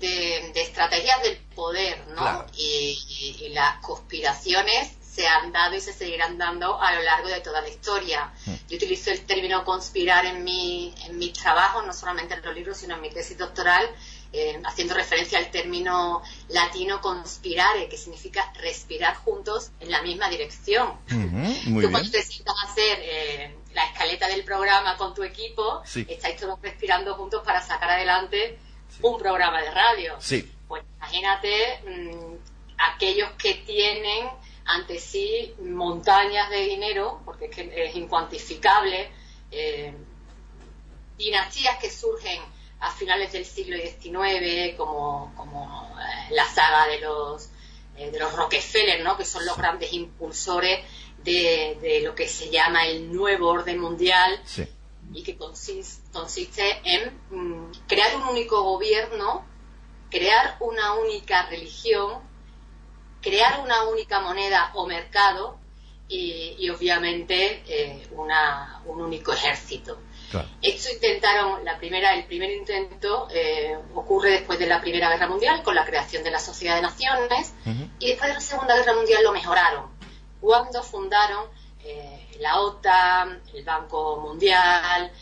de, 0.00 0.52
estrategias 0.56 1.22
del 1.22 1.36
poder, 1.54 2.04
¿no? 2.16 2.46
y, 2.56 3.48
las 3.52 3.76
conspiraciones 3.76 4.92
se 5.02 5.28
han 5.28 5.52
dado 5.52 5.76
y 5.76 5.80
se 5.80 5.92
seguirán 5.92 6.38
dando 6.38 6.80
a 6.80 6.94
lo 6.94 7.02
largo 7.02 7.28
de 7.28 7.40
toda 7.40 7.60
la 7.60 7.68
historia. 7.68 8.32
Hmm. 8.46 8.54
Yo 8.68 8.76
utilizo 8.76 9.10
el 9.10 9.20
término 9.26 9.62
conspirar 9.64 10.24
en 10.24 10.42
mi, 10.42 10.94
en 11.04 11.18
mis 11.18 11.34
trabajos, 11.34 11.84
no 11.86 11.92
solamente 11.92 12.34
en 12.34 12.42
los 12.42 12.54
libros, 12.54 12.78
sino 12.78 12.94
en 12.94 13.02
mi 13.02 13.10
tesis 13.10 13.36
doctoral, 13.36 13.88
eh, 14.32 14.60
haciendo 14.64 14.94
referencia 14.94 15.38
al 15.38 15.50
término 15.50 16.22
latino 16.48 17.00
conspirare, 17.00 17.88
que 17.88 17.98
significa 17.98 18.52
respirar 18.54 19.16
juntos 19.16 19.72
en 19.80 19.90
la 19.90 20.00
misma 20.02 20.30
dirección. 20.30 20.98
Tú 21.06 21.90
cuando 21.90 22.10
te 22.10 22.22
sientas 22.22 22.54
a 22.62 22.70
hacer 22.70 22.98
eh, 23.02 23.56
la 23.74 23.84
escaleta 23.84 24.28
del 24.28 24.44
programa 24.44 24.96
con 24.96 25.14
tu 25.14 25.22
equipo, 25.22 25.82
estáis 25.84 26.36
todos 26.36 26.60
respirando 26.62 27.14
juntos 27.14 27.42
para 27.44 27.60
sacar 27.60 27.90
adelante 27.90 28.58
un 29.02 29.18
programa 29.18 29.60
de 29.60 29.70
radio. 29.70 30.14
Pues 30.66 30.82
imagínate 30.96 31.80
mm, 31.86 32.34
aquellos 32.78 33.30
que 33.32 33.54
tienen 33.54 34.28
ante 34.64 34.98
sí 34.98 35.54
montañas 35.60 36.48
de 36.50 36.64
dinero, 36.64 37.20
porque 37.24 37.46
es, 37.46 37.50
que 37.54 37.84
es 37.86 37.96
incuantificable, 37.96 39.10
eh, 39.50 39.94
dinastías 41.18 41.78
que 41.78 41.90
surgen 41.90 42.40
a 42.82 42.90
finales 42.90 43.32
del 43.32 43.44
siglo 43.44 43.76
XIX, 43.76 44.76
como, 44.76 45.32
como 45.36 45.96
eh, 46.00 46.34
la 46.34 46.44
saga 46.46 46.88
de 46.88 46.98
los, 47.00 47.48
eh, 47.96 48.10
de 48.10 48.18
los 48.18 48.34
Rockefeller, 48.34 49.02
¿no? 49.02 49.16
que 49.16 49.24
son 49.24 49.46
los 49.46 49.56
grandes 49.56 49.92
impulsores 49.92 50.84
de, 51.22 52.00
lo 52.02 52.14
que 52.16 52.28
se 52.28 52.50
llama 52.50 52.84
el 52.86 53.14
nuevo 53.14 53.48
orden 53.48 53.78
mundial 53.78 54.42
y 55.14 55.22
que 55.22 55.36
consiste, 55.36 56.02
consiste 56.12 56.80
en 56.84 57.20
mm, 57.30 57.72
crear 57.86 58.16
un 58.16 58.24
único 58.24 58.62
gobierno, 58.62 59.46
crear 60.10 60.56
una 60.58 60.94
única 60.94 61.46
religión, 61.46 62.20
crear 63.20 63.60
una 63.60 63.84
única 63.84 64.18
moneda 64.18 64.72
o 64.74 64.86
mercado 64.86 65.56
y, 66.08 66.68
obviamente 66.68 67.62
eh, 67.66 68.08
un 68.10 69.00
único 69.00 69.32
ejército. 69.32 69.98
Esto 70.62 70.88
intentaron, 70.92 71.64
la 71.64 71.78
primera, 71.78 72.14
el 72.14 72.24
primer 72.24 72.50
intento 72.50 73.28
eh, 73.30 73.76
ocurre 73.94 74.30
después 74.30 74.58
de 74.58 74.66
la 74.66 74.80
Primera 74.80 75.10
Guerra 75.10 75.28
Mundial 75.28 75.62
con 75.62 75.74
la 75.74 75.84
creación 75.84 76.24
de 76.24 76.30
la 76.30 76.38
Sociedad 76.38 76.76
de 76.76 76.82
Naciones 76.82 77.54
y 77.98 78.08
después 78.08 78.28
de 78.28 78.34
la 78.34 78.40
Segunda 78.40 78.76
Guerra 78.76 78.94
Mundial 78.94 79.22
lo 79.24 79.32
mejoraron. 79.32 79.90
Cuando 80.40 80.82
fundaron 80.82 81.46
eh, 81.84 82.28
la 82.40 82.60
OTAN, 82.60 83.42
el 83.54 83.64
Banco 83.64 84.20
Mundial, 84.20 85.12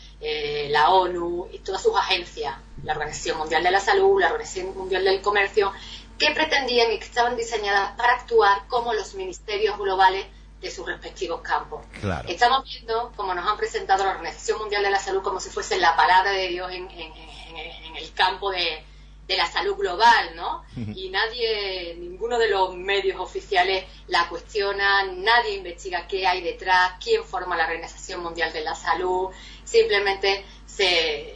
la 0.69 0.89
ONU 0.89 1.49
y 1.51 1.59
todas 1.59 1.81
sus 1.81 1.95
agencias, 1.95 2.55
la 2.83 2.93
Organización 2.93 3.37
Mundial 3.37 3.63
de 3.63 3.71
la 3.71 3.79
Salud, 3.79 4.19
la 4.19 4.27
Organización 4.27 4.75
Mundial 4.77 5.03
del 5.03 5.21
Comercio, 5.21 5.71
que 6.17 6.31
pretendían 6.31 6.91
y 6.91 6.99
que 6.99 7.05
estaban 7.05 7.35
diseñadas 7.35 7.97
para 7.97 8.13
actuar 8.13 8.67
como 8.67 8.93
los 8.93 9.15
ministerios 9.15 9.77
globales 9.77 10.25
de 10.61 10.71
sus 10.71 10.85
respectivos 10.85 11.41
campos. 11.41 11.85
Estamos 12.27 12.63
viendo 12.65 13.11
como 13.15 13.33
nos 13.33 13.47
han 13.47 13.57
presentado 13.57 14.03
la 14.03 14.11
Organización 14.11 14.59
Mundial 14.59 14.83
de 14.83 14.91
la 14.91 14.99
Salud 14.99 15.21
como 15.21 15.39
si 15.39 15.49
fuese 15.49 15.77
la 15.79 15.95
palabra 15.95 16.31
de 16.31 16.47
Dios 16.49 16.71
en, 16.71 16.87
el 16.91 18.13
campo 18.13 18.51
de, 18.51 18.85
la 19.27 19.49
salud 19.49 19.77
global, 19.77 20.35
¿no? 20.35 20.65
Y 20.93 21.09
nadie, 21.09 21.95
ninguno 21.97 22.37
de 22.37 22.49
los 22.49 22.75
medios 22.75 23.17
oficiales 23.17 23.85
la 24.07 24.27
cuestiona, 24.27 25.05
nadie 25.05 25.55
investiga 25.55 26.05
qué 26.05 26.27
hay 26.27 26.41
detrás, 26.41 26.95
quién 27.01 27.23
forma 27.23 27.55
la 27.55 27.63
Organización 27.63 28.21
Mundial 28.21 28.51
de 28.51 28.59
la 28.59 28.75
Salud, 28.75 29.29
simplemente 29.63 30.45
se, 30.65 31.33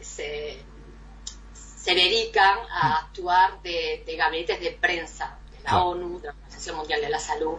se 0.00 0.66
se 1.86 1.94
dedican 1.94 2.58
a 2.68 2.98
actuar 2.98 3.62
de, 3.62 4.02
gabinetes 4.18 4.58
de 4.58 4.72
prensa 4.72 5.38
de 5.52 5.62
la 5.62 5.84
ONU, 5.84 6.18
de 6.18 6.26
la 6.26 6.32
Organización 6.32 6.78
Mundial 6.78 7.00
de 7.00 7.08
la 7.08 7.20
Salud. 7.20 7.58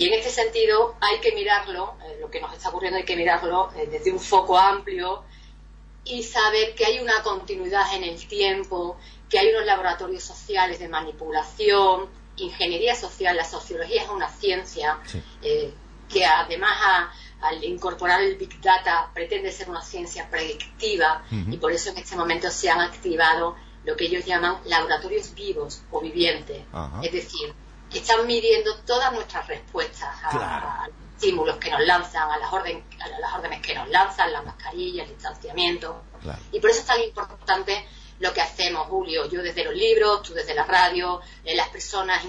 Y 0.00 0.06
en 0.06 0.14
este 0.14 0.30
sentido 0.30 0.94
hay 0.98 1.20
que 1.20 1.32
mirarlo, 1.32 1.94
eh, 2.06 2.16
lo 2.22 2.30
que 2.30 2.40
nos 2.40 2.54
está 2.54 2.70
ocurriendo 2.70 2.96
hay 2.96 3.04
que 3.04 3.16
mirarlo 3.16 3.70
eh, 3.76 3.86
desde 3.86 4.10
un 4.10 4.18
foco 4.18 4.56
amplio 4.56 5.24
y 6.04 6.22
saber 6.22 6.74
que 6.74 6.86
hay 6.86 7.00
una 7.00 7.22
continuidad 7.22 7.94
en 7.94 8.04
el 8.04 8.26
tiempo, 8.26 8.96
que 9.28 9.38
hay 9.38 9.50
unos 9.50 9.66
laboratorios 9.66 10.22
sociales 10.22 10.78
de 10.78 10.88
manipulación, 10.88 12.08
ingeniería 12.36 12.94
social, 12.94 13.36
la 13.36 13.44
sociología 13.44 14.04
es 14.04 14.08
una 14.08 14.30
ciencia 14.30 14.98
eh, 15.42 15.74
que 16.08 16.24
además 16.24 17.10
al 17.42 17.62
incorporar 17.62 18.22
el 18.22 18.36
Big 18.36 18.58
Data, 18.62 19.10
pretende 19.12 19.52
ser 19.52 19.68
una 19.68 19.82
ciencia 19.82 20.30
predictiva 20.30 21.24
y 21.30 21.58
por 21.58 21.72
eso 21.72 21.90
en 21.90 21.98
este 21.98 22.16
momento 22.16 22.50
se 22.50 22.70
han 22.70 22.80
activado 22.80 23.54
lo 23.84 23.96
que 23.96 24.06
ellos 24.06 24.24
llaman 24.24 24.56
laboratorios 24.64 25.34
vivos 25.34 25.82
o 25.90 26.00
vivientes. 26.00 26.62
Es 27.02 27.12
decir, 27.12 27.54
que 27.90 27.98
están 27.98 28.26
midiendo 28.26 28.76
todas 28.86 29.12
nuestras 29.12 29.46
respuestas 29.48 30.08
a, 30.22 30.86
los 30.86 30.96
estímulos 31.14 31.56
que 31.56 31.70
nos 31.70 31.80
lanzan, 31.80 32.30
a 32.30 32.38
las, 32.38 32.52
orden, 32.52 32.84
a 33.00 33.08
las 33.08 33.34
órdenes 33.34 33.60
que 33.60 33.74
nos 33.74 33.88
lanzan, 33.88 34.32
las 34.32 34.44
mascarillas, 34.44 35.08
el 35.08 35.14
distanciamiento. 35.14 36.02
Y 36.52 36.60
por 36.60 36.70
eso 36.70 36.80
es 36.80 36.86
tan 36.86 37.02
importante 37.02 37.86
lo 38.20 38.32
que 38.32 38.40
hacemos, 38.40 38.86
Julio, 38.88 39.28
yo 39.28 39.42
desde 39.42 39.64
los 39.64 39.74
libros, 39.74 40.22
tú 40.22 40.34
desde 40.34 40.54
la 40.54 40.64
radio, 40.64 41.20
eh, 41.44 41.56
las 41.56 41.68
personas, 41.70 42.22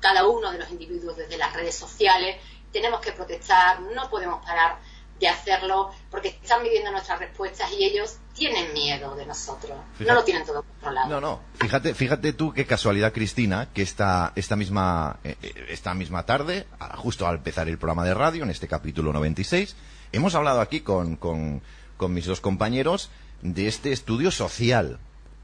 cada 0.00 0.26
uno 0.26 0.52
de 0.52 0.58
los 0.58 0.70
individuos 0.70 1.16
desde 1.16 1.36
las 1.36 1.52
redes 1.52 1.74
sociales, 1.74 2.36
tenemos 2.72 3.00
que 3.00 3.12
protestar, 3.12 3.80
no 3.80 4.08
podemos 4.08 4.44
parar 4.44 4.78
de 5.20 5.28
hacerlo 5.28 5.90
porque 6.10 6.38
están 6.42 6.62
viviendo 6.62 6.90
nuestras 6.90 7.18
respuestas 7.18 7.70
y 7.72 7.84
ellos 7.84 8.18
tienen 8.34 8.72
miedo 8.72 9.14
de 9.16 9.26
nosotros. 9.26 9.76
no 9.98 10.14
lo 10.14 10.24
tienen 10.24 10.44
todo 10.44 10.62
controlado. 10.62 11.08
No, 11.08 11.20
no. 11.20 11.40
Fíjate, 11.54 11.94
fíjate 11.94 12.32
tú 12.32 12.52
qué 12.52 12.66
casualidad, 12.66 13.12
Cristina, 13.12 13.68
que 13.72 13.82
esta, 13.82 14.32
esta, 14.36 14.56
misma, 14.56 15.18
eh, 15.24 15.36
eh, 15.42 15.66
esta 15.68 15.94
misma 15.94 16.24
tarde, 16.24 16.66
justo 16.96 17.26
al 17.26 17.36
empezar 17.36 17.68
el 17.68 17.78
programa 17.78 18.04
de 18.04 18.14
radio, 18.14 18.44
en 18.44 18.50
este 18.50 18.68
capítulo 18.68 19.12
96, 19.12 19.76
hemos 20.12 20.34
hablado 20.34 20.60
aquí 20.60 20.80
con, 20.80 21.16
con, 21.16 21.62
con 21.96 22.14
mis 22.14 22.26
dos 22.26 22.40
compañeros 22.40 23.10
de 23.42 23.68
este 23.68 23.92
estudio 23.92 24.30
social 24.30 24.98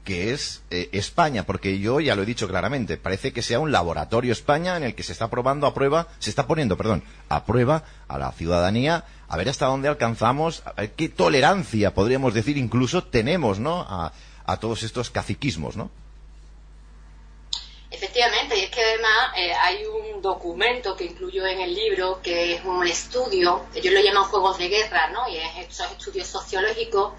que 0.05 0.31
es 0.31 0.61
eh, 0.69 0.87
España, 0.93 1.45
porque 1.45 1.79
yo 1.79 1.99
ya 1.99 2.15
lo 2.15 2.23
he 2.23 2.25
dicho 2.25 2.47
claramente, 2.47 2.95
parece 2.95 3.33
que 3.33 3.41
sea 3.41 3.59
un 3.59 3.71
laboratorio 3.71 4.31
España 4.31 4.77
en 4.77 4.83
el 4.83 4.95
que 4.95 5.03
se 5.03 5.11
está 5.11 5.29
probando 5.29 5.67
a 5.67 5.73
prueba, 5.73 6.07
se 6.19 6.29
está 6.29 6.47
poniendo, 6.47 6.77
perdón, 6.77 7.03
a 7.27 7.43
prueba 7.43 7.83
a 8.07 8.17
la 8.17 8.31
ciudadanía, 8.31 9.03
a 9.27 9.35
ver 9.35 9.49
hasta 9.49 9.65
dónde 9.65 9.89
alcanzamos, 9.89 10.61
a 10.65 10.73
ver 10.73 10.91
qué 10.91 11.09
tolerancia, 11.09 11.93
podríamos 11.93 12.33
decir, 12.33 12.57
incluso 12.57 13.03
tenemos, 13.03 13.59
¿no? 13.59 13.81
A, 13.81 14.13
todos 14.61 14.83
estos 14.83 15.09
caciquismos, 15.09 15.75
¿no? 15.75 15.89
Efectivamente, 17.89 18.55
y 18.59 18.61
es 18.61 18.69
que 18.69 18.83
además 18.83 19.31
eh, 19.35 19.51
hay 19.53 19.77
un 19.85 20.21
documento 20.21 20.95
que 20.95 21.05
incluyo 21.05 21.47
en 21.47 21.61
el 21.61 21.73
libro 21.73 22.21
que 22.21 22.53
es 22.53 22.63
un 22.63 22.85
estudio, 22.85 23.65
ellos 23.73 23.93
lo 23.93 24.01
llaman 24.01 24.25
juegos 24.25 24.59
de 24.59 24.67
guerra, 24.67 25.09
¿no? 25.09 25.27
Y 25.27 25.37
es 25.37 25.67
estos 25.67 25.91
estudios 25.93 26.27
sociológicos 26.27 27.13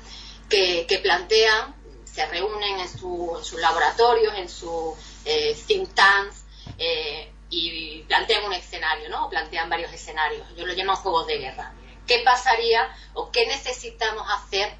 que, 0.48 0.86
que 0.88 0.98
plantean 0.98 1.74
se 2.16 2.24
reúnen 2.28 2.80
en, 2.80 2.88
sus 2.88 3.60
laboratorios, 3.60 4.34
en 4.36 4.48
sus 4.48 4.94
eh, 5.26 5.54
think 5.66 5.94
tanks 5.94 6.44
eh, 6.78 7.30
y 7.50 8.02
plantean 8.04 8.44
un 8.44 8.54
escenario, 8.54 9.10
¿no? 9.10 9.28
plantean 9.28 9.68
varios 9.68 9.92
escenarios. 9.92 10.46
Yo 10.56 10.64
lo 10.64 10.72
llamo 10.72 10.96
juegos 10.96 11.26
de 11.26 11.36
guerra. 11.36 11.74
¿Qué 12.06 12.22
pasaría 12.24 12.88
o 13.12 13.30
qué 13.30 13.46
necesitamos 13.46 14.26
hacer 14.30 14.72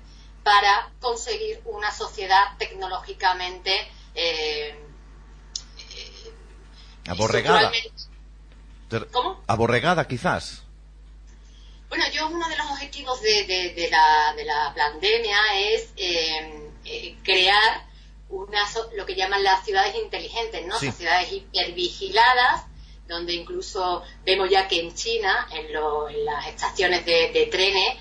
para 0.44 0.90
conseguir 0.98 1.60
una 1.66 1.92
sociedad 1.92 2.56
tecnológicamente 2.56 3.86
eh, 4.14 4.74
aborregada? 7.06 7.70
¿Cómo? 9.12 9.42
Aborregada, 9.46 10.08
quizás. 10.08 10.62
Bueno, 11.90 12.04
yo 12.12 12.28
uno 12.28 12.48
de 12.48 12.56
los 12.56 12.70
objetivos 12.70 13.20
de, 13.20 13.88
la, 13.90 14.32
de 14.34 14.44
la, 14.44 14.72
pandemia 14.74 15.38
es 15.58 15.90
eh, 15.96 16.65
crear 17.22 17.86
una, 18.28 18.60
lo 18.96 19.06
que 19.06 19.14
llaman 19.14 19.42
las 19.42 19.64
ciudades 19.64 19.94
inteligentes, 19.94 20.66
¿no? 20.66 20.78
Sociedades 20.78 21.32
hipervigiladas, 21.32 22.64
donde 23.06 23.34
incluso 23.34 24.02
vemos 24.24 24.50
ya 24.50 24.66
que 24.66 24.80
en 24.80 24.94
China, 24.94 25.48
en, 25.52 25.72
las 26.24 26.46
estaciones 26.48 27.04
de, 27.06 27.48
trenes, 27.50 27.96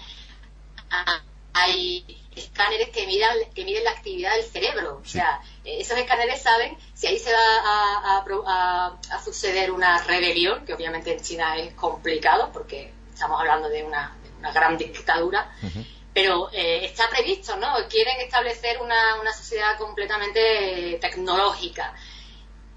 hay 1.54 2.06
escáneres 2.36 2.90
que 2.90 3.08
miran 3.08 3.38
que 3.54 3.64
miden 3.64 3.84
la 3.84 3.92
actividad 3.92 4.36
del 4.36 4.44
cerebro. 4.44 5.00
O 5.02 5.08
sea, 5.08 5.42
esos 5.64 5.98
escáneres 5.98 6.42
saben 6.42 6.78
si 6.94 7.08
ahí 7.08 7.20
se 7.20 7.32
va 7.32 8.20
a, 8.20 9.22
suceder 9.24 9.72
una 9.72 10.04
rebelión, 10.04 10.66
que 10.66 10.74
obviamente 10.74 11.12
en 11.14 11.22
China 11.22 11.58
es 11.58 11.74
complicado 11.74 12.52
porque 12.52 12.94
estamos 13.14 13.40
hablando 13.40 13.70
de 13.70 13.84
una, 13.84 14.16
gran 14.54 14.78
dictadura. 14.78 15.52
Pero 16.16 16.50
eh, 16.54 16.86
está 16.86 17.10
previsto, 17.10 17.58
¿no? 17.58 17.76
Quieren 17.90 18.22
establecer 18.22 18.82
una, 18.82 19.20
una 19.20 19.34
sociedad 19.34 19.78
completamente 19.78 20.98
tecnológica. 21.02 21.94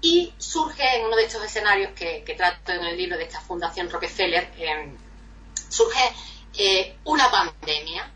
Y 0.01 0.33
surge 0.37 0.97
en 0.97 1.05
uno 1.05 1.15
de 1.15 1.23
estos 1.23 1.45
escenarios 1.45 1.93
que, 1.93 2.35
trato 2.35 2.73
en 2.73 2.83
el 2.83 2.97
libro 2.97 3.17
de 3.17 3.23
esta 3.23 3.39
Fundación 3.39 3.89
Rockefeller, 3.89 4.51
em, 4.57 4.97
surge 5.69 6.11
eh, 6.57 6.97
una 7.05 7.31
pandemia. 7.31 8.11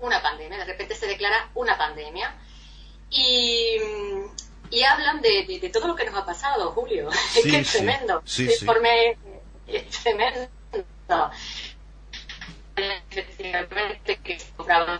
Una 0.00 0.20
pandemia, 0.20 0.58
de 0.58 0.64
repente 0.64 0.96
se 0.96 1.06
declara 1.06 1.48
una 1.54 1.78
pandemia. 1.78 2.34
Y, 3.08 3.76
hablan 4.84 5.20
de, 5.20 5.70
todo 5.72 5.86
lo 5.86 5.94
que 5.94 6.06
nos 6.06 6.16
ha 6.16 6.26
pasado, 6.26 6.72
Julio. 6.72 7.08
es 7.36 7.44
que 7.44 7.58
es 7.58 7.70
tremendo. 7.70 8.20
Sí, 8.24 8.48
es 8.48 9.90
tremendo 10.02 10.50
efectivamente 12.76 14.16
que 14.22 14.38
compraban 14.56 14.98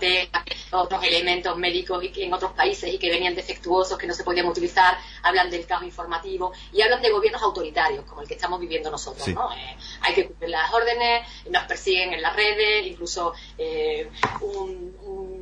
otros 0.71 1.05
elementos 1.05 1.57
médicos 1.57 2.05
y 2.05 2.11
que 2.11 2.25
en 2.25 2.33
otros 2.33 2.53
países 2.53 2.93
y 2.93 2.99
que 2.99 3.11
venían 3.11 3.35
defectuosos 3.35 3.99
que 3.99 4.07
no 4.07 4.15
se 4.15 4.25
podían 4.25 4.47
utilizar, 4.47 4.97
hablan 5.23 5.51
del 5.51 5.67
caos 5.67 5.83
informativo 5.83 6.53
y 6.73 6.83
hablan 6.83 7.03
de 7.03 7.11
gobiernos 7.11 7.43
autoritarios 7.43 8.05
como 8.05 8.23
el 8.23 8.29
que 8.29 8.35
estamos 8.35 8.61
viviendo 8.61 8.91
nosotros. 8.91 9.27
¿no? 9.29 9.53
Eh, 9.53 9.77
hay 10.03 10.15
que 10.15 10.27
cumplir 10.27 10.51
las 10.51 10.73
órdenes, 10.73 11.27
nos 11.51 11.65
persiguen 11.65 12.13
en 12.13 12.23
las 12.23 12.37
redes, 12.37 12.87
incluso 12.87 13.35
eh, 13.59 14.11
un 14.41 15.34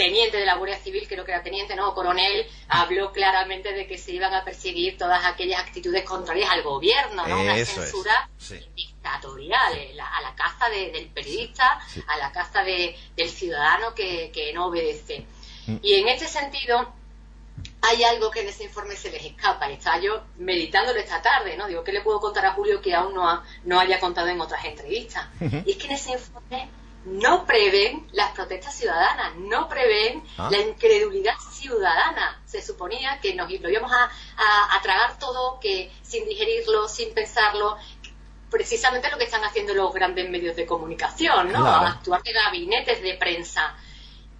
teniente 0.00 0.38
de 0.38 0.46
la 0.46 0.54
Guardia 0.54 0.78
Civil, 0.78 1.06
creo 1.06 1.24
que 1.24 1.32
era 1.32 1.42
teniente, 1.42 1.76
no, 1.76 1.94
coronel, 1.94 2.46
habló 2.68 3.12
claramente 3.12 3.72
de 3.74 3.86
que 3.86 3.98
se 3.98 4.12
iban 4.12 4.32
a 4.32 4.44
perseguir 4.44 4.96
todas 4.96 5.24
aquellas 5.26 5.60
actitudes 5.60 6.04
contrarias 6.04 6.50
al 6.50 6.62
gobierno, 6.62 7.26
¿no? 7.26 7.42
Una 7.42 7.54
censura 7.64 8.30
dictatorial, 8.74 9.74
a 10.00 10.22
la 10.22 10.34
caza 10.34 10.70
del 10.70 11.06
periodista, 11.08 11.80
a 12.06 12.16
la 12.16 12.32
caza 12.32 12.62
del 12.62 13.28
ciudadano 13.28 13.94
que, 13.94 14.50
no 14.54 14.66
obedece. 14.66 15.26
Mm. 15.66 15.76
Y 15.82 15.94
en 15.94 16.08
este 16.08 16.26
sentido, 16.26 16.92
hay 17.82 18.02
algo 18.04 18.30
que 18.30 18.40
en 18.40 18.48
ese 18.48 18.64
informe 18.64 18.96
se 18.96 19.10
les 19.10 19.22
escapa. 19.22 19.70
Y 19.70 19.74
estaba 19.74 20.00
yo 20.00 20.24
meditándolo 20.38 20.98
esta 20.98 21.20
tarde, 21.20 21.58
¿no? 21.58 21.66
Digo, 21.66 21.84
¿qué 21.84 21.92
le 21.92 22.00
puedo 22.00 22.20
contar 22.20 22.46
a 22.46 22.52
Julio 22.52 22.80
que 22.80 22.94
aún 22.94 23.14
no, 23.14 23.42
no 23.64 23.78
haya 23.78 24.00
contado 24.00 24.28
en 24.28 24.40
otras 24.40 24.64
entrevistas? 24.64 25.28
Y 25.66 25.72
es 25.72 25.76
que 25.76 25.86
en 25.86 25.92
ese 25.92 26.12
informe 26.12 26.68
no 27.04 27.46
prevén 27.46 28.06
las 28.12 28.32
protestas 28.32 28.74
ciudadanas, 28.74 29.34
no 29.36 29.68
prevén 29.68 30.22
ah. 30.36 30.48
la 30.50 30.58
incredulidad 30.58 31.34
ciudadana. 31.52 32.40
Se 32.44 32.62
suponía 32.62 33.18
que 33.20 33.34
nos 33.34 33.50
lo 33.50 33.70
íbamos 33.70 33.92
a, 33.92 34.10
tragar 34.82 35.18
todo, 35.18 35.60
que 35.60 35.92
sin 36.02 36.24
digerirlo, 36.26 36.88
sin 36.88 37.12
pensarlo, 37.14 37.76
precisamente 38.50 39.10
lo 39.10 39.18
que 39.18 39.24
están 39.24 39.44
haciendo 39.44 39.74
los 39.74 39.92
grandes 39.92 40.28
medios 40.28 40.56
de 40.56 40.66
comunicación, 40.66 41.52
¿no? 41.52 41.66
Actuar 41.66 42.22
de 42.22 42.32
gabinetes 42.32 43.02
de 43.02 43.14
prensa. 43.14 43.74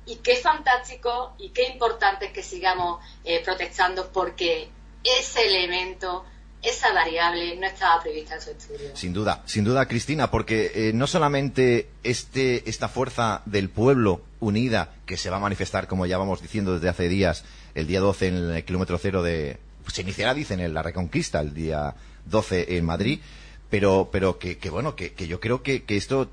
Y 0.07 0.17
qué 0.17 0.37
fantástico 0.37 1.35
y 1.39 1.51
qué 1.51 1.65
importante 1.65 2.27
es 2.27 2.33
que 2.33 2.43
sigamos 2.43 3.05
eh, 3.25 3.43
protestando 3.45 4.11
porque 4.11 4.71
ese 5.05 5.47
elemento 5.47 6.25
esa 6.63 6.93
variable 6.93 7.57
no 7.57 7.67
estaba 7.67 8.03
prevista 8.03 8.35
en 8.35 8.41
su 8.43 8.51
estudio. 8.51 8.91
Sin 8.95 9.13
duda, 9.13 9.43
sin 9.47 9.65
duda, 9.65 9.87
Cristina, 9.87 10.31
porque 10.31 10.73
eh, 10.75 10.93
no 10.93 11.07
solamente 11.07 11.89
este, 12.03 12.69
esta 12.69 12.89
fuerza 12.89 13.43
del 13.47 13.71
pueblo 13.71 14.23
unida 14.41 14.95
que 15.07 15.17
se 15.17 15.31
va 15.31 15.39
a 15.39 15.41
manifestar, 15.41 15.87
como 15.87 16.07
ya 16.07 16.19
vamos 16.19 16.43
diciendo 16.43 16.75
desde 16.75 16.89
hace 16.89 17.09
días, 17.09 17.45
el 17.75 17.87
día 17.87 18.01
12 18.01 18.29
en 18.29 18.51
el 18.51 18.65
kilómetro 18.65 18.99
cero 18.99 19.23
de. 19.23 19.59
Se 19.91 20.03
iniciará, 20.03 20.35
dicen, 20.35 20.61
en 20.61 20.75
la 20.75 20.83
Reconquista, 20.83 21.41
el 21.41 21.55
día 21.55 21.95
12 22.27 22.77
en 22.77 22.85
Madrid, 22.85 23.21
pero, 23.71 24.11
pero 24.13 24.39
que, 24.39 24.57
bueno, 24.71 24.95
que, 24.95 25.15
yo 25.27 25.41
creo 25.41 25.63
que, 25.63 25.83
esto 25.89 26.31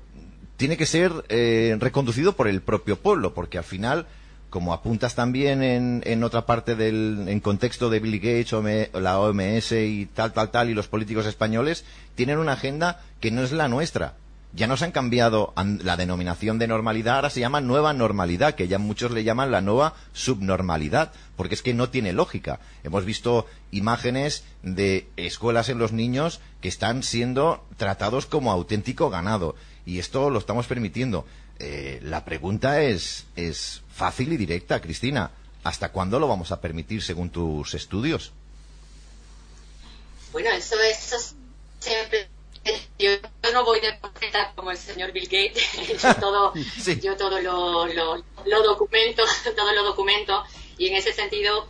tiene 0.56 0.76
que 0.76 0.86
ser 0.86 1.12
eh, 1.28 1.76
reconducido 1.80 2.34
por 2.34 2.48
el 2.48 2.60
propio 2.60 2.98
pueblo, 2.98 3.32
porque 3.32 3.58
al 3.58 3.64
final 3.64 4.06
como 4.50 4.72
apuntas 4.72 5.14
también 5.14 5.62
en, 5.62 6.02
en 6.06 6.24
otra 6.24 6.46
parte 6.46 6.74
del 6.74 7.26
en 7.28 7.40
contexto 7.40 7.90
de 7.90 8.00
Bill 8.00 8.18
Gates, 8.18 8.52
o 8.52 8.62
la 9.00 9.18
OMS 9.18 9.72
y 9.72 10.06
tal, 10.06 10.32
tal, 10.32 10.50
tal, 10.50 10.70
y 10.70 10.74
los 10.74 10.88
políticos 10.88 11.26
españoles, 11.26 11.84
tienen 12.14 12.38
una 12.38 12.52
agenda 12.52 13.00
que 13.20 13.30
no 13.30 13.42
es 13.42 13.52
la 13.52 13.68
nuestra. 13.68 14.14
Ya 14.54 14.66
nos 14.66 14.80
han 14.80 14.92
cambiado 14.92 15.52
la 15.82 15.98
denominación 15.98 16.58
de 16.58 16.66
normalidad, 16.66 17.16
ahora 17.16 17.28
se 17.28 17.40
llama 17.40 17.60
nueva 17.60 17.92
normalidad, 17.92 18.54
que 18.54 18.66
ya 18.66 18.78
muchos 18.78 19.10
le 19.10 19.22
llaman 19.22 19.50
la 19.50 19.60
nueva 19.60 19.94
subnormalidad, 20.14 21.12
porque 21.36 21.54
es 21.54 21.62
que 21.62 21.74
no 21.74 21.90
tiene 21.90 22.14
lógica. 22.14 22.58
Hemos 22.82 23.04
visto 23.04 23.46
imágenes 23.70 24.44
de 24.62 25.06
escuelas 25.16 25.68
en 25.68 25.78
los 25.78 25.92
niños 25.92 26.40
que 26.62 26.68
están 26.68 27.02
siendo 27.02 27.66
tratados 27.76 28.24
como 28.24 28.50
auténtico 28.50 29.10
ganado, 29.10 29.54
y 29.84 29.98
esto 29.98 30.30
lo 30.30 30.38
estamos 30.38 30.66
permitiendo. 30.66 31.26
Eh, 31.58 31.98
la 32.02 32.24
pregunta 32.24 32.82
es, 32.82 33.26
es 33.34 33.82
fácil 33.92 34.32
y 34.32 34.36
directa, 34.36 34.80
Cristina. 34.80 35.30
¿Hasta 35.64 35.90
cuándo 35.90 36.20
lo 36.20 36.28
vamos 36.28 36.52
a 36.52 36.60
permitir 36.60 37.02
según 37.02 37.30
tus 37.30 37.74
estudios? 37.74 38.32
Bueno, 40.32 40.50
eso, 40.50 40.80
es 40.80 41.34
siempre. 41.80 42.28
Yo, 42.98 43.10
no 43.52 43.64
voy 43.64 43.80
de 43.80 43.94
profeta 43.94 44.52
como 44.54 44.70
el 44.70 44.76
señor 44.76 45.12
Bill 45.12 45.24
Gates. 45.24 46.02
yo 46.02 46.14
todo, 46.14 46.52
yo 47.02 47.16
todo 47.16 47.40
lo, 47.40 47.86
lo, 47.86 48.62
documento, 48.62 49.24
todo 49.56 49.72
lo 49.72 49.82
documento. 49.84 50.44
Y 50.76 50.88
en 50.88 50.94
ese 50.96 51.12
sentido, 51.12 51.66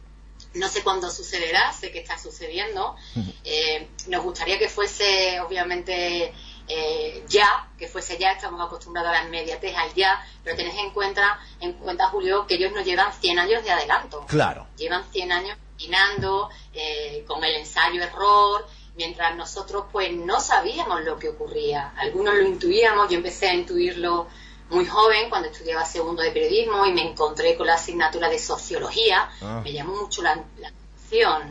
no 0.54 0.68
sé 0.68 0.82
cuándo 0.82 1.10
sucederá, 1.10 1.72
sé 1.72 1.90
que 1.90 1.98
está 1.98 2.18
sucediendo. 2.18 2.96
Eh, 3.44 3.86
nos 4.08 4.22
gustaría 4.22 4.58
que 4.58 4.68
fuese, 4.68 5.40
obviamente, 5.40 6.32
eh, 6.68 7.24
ya, 7.28 7.68
que 7.78 7.88
fuese 7.88 8.18
ya, 8.18 8.32
estamos 8.32 8.64
acostumbrados 8.64 9.10
a 9.10 9.20
la 9.20 9.24
inmediatez 9.24 9.76
al 9.76 9.94
ya, 9.94 10.24
pero 10.42 10.56
tenés 10.56 10.76
en 10.76 10.90
cuenta, 10.90 11.38
en 11.60 11.74
cuenta, 11.74 12.08
Julio, 12.08 12.46
que 12.46 12.54
ellos 12.54 12.72
nos 12.72 12.84
llevan 12.84 13.12
100 13.12 13.38
años 13.38 13.64
de 13.64 13.70
adelanto. 13.70 14.24
Claro. 14.26 14.66
Llevan 14.76 15.04
100 15.10 15.32
años 15.32 15.58
caminando, 15.76 16.48
eh, 16.72 17.24
con 17.26 17.44
el 17.44 17.54
ensayo-error, 17.56 18.66
mientras 18.96 19.36
nosotros 19.36 19.84
pues 19.92 20.12
no 20.12 20.40
sabíamos 20.40 21.02
lo 21.02 21.18
que 21.18 21.28
ocurría. 21.28 21.92
Algunos 21.96 22.34
lo 22.34 22.42
intuíamos, 22.42 23.10
yo 23.10 23.16
empecé 23.16 23.50
a 23.50 23.54
intuirlo 23.54 24.26
muy 24.70 24.86
joven, 24.86 25.28
cuando 25.28 25.48
estudiaba 25.48 25.84
segundo 25.84 26.22
de 26.22 26.32
periodismo 26.32 26.84
y 26.86 26.92
me 26.92 27.10
encontré 27.10 27.56
con 27.56 27.66
la 27.66 27.74
asignatura 27.74 28.28
de 28.28 28.38
sociología, 28.38 29.30
ah. 29.40 29.60
me 29.62 29.72
llamó 29.72 29.94
mucho 30.02 30.22
la, 30.22 30.42
la 30.58 30.72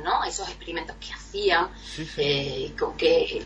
¿no? 0.04 0.24
Esos 0.24 0.48
experimentos 0.50 0.96
que 0.98 1.14
hacían, 1.14 1.70
eh, 2.18 2.74
con 2.78 2.96
que, 2.98 3.46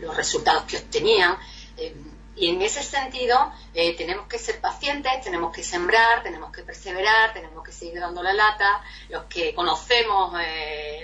los, 0.00 0.16
resultados 0.16 0.64
que 0.64 0.78
obtenían. 0.78 1.36
Eh, 1.76 1.94
y 2.38 2.48
en 2.48 2.60
ese 2.60 2.82
sentido 2.82 3.50
eh, 3.72 3.96
tenemos 3.96 4.26
que 4.26 4.38
ser 4.38 4.60
pacientes, 4.60 5.22
tenemos 5.22 5.54
que 5.54 5.62
sembrar, 5.62 6.22
tenemos 6.22 6.52
que 6.52 6.62
perseverar, 6.62 7.32
tenemos 7.32 7.64
que 7.64 7.72
seguir 7.72 7.98
dando 7.98 8.22
la 8.22 8.34
lata, 8.34 8.82
los 9.08 9.24
que 9.24 9.54
conocemos 9.54 10.34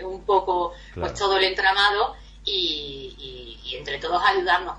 un 0.03 0.25
poco 0.25 0.75
pues 0.95 1.15
todo 1.15 1.38
el 1.38 1.45
entramado 1.45 2.15
y, 2.45 3.73
entre 3.79 3.99
todos 3.99 4.23
ayudarnos, 4.23 4.77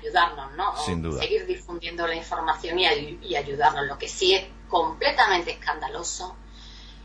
ayudarnos, 0.00 0.52
¿no? 0.54 0.76
Seguir 1.20 1.46
difundiendo 1.46 2.04
la 2.08 2.16
información 2.16 2.80
y, 2.80 3.20
y 3.22 3.36
ayudarnos. 3.36 3.86
Lo 3.86 3.96
que 3.96 4.08
sí 4.08 4.34
es 4.34 4.44
completamente 4.68 5.52
escandaloso 5.52 6.34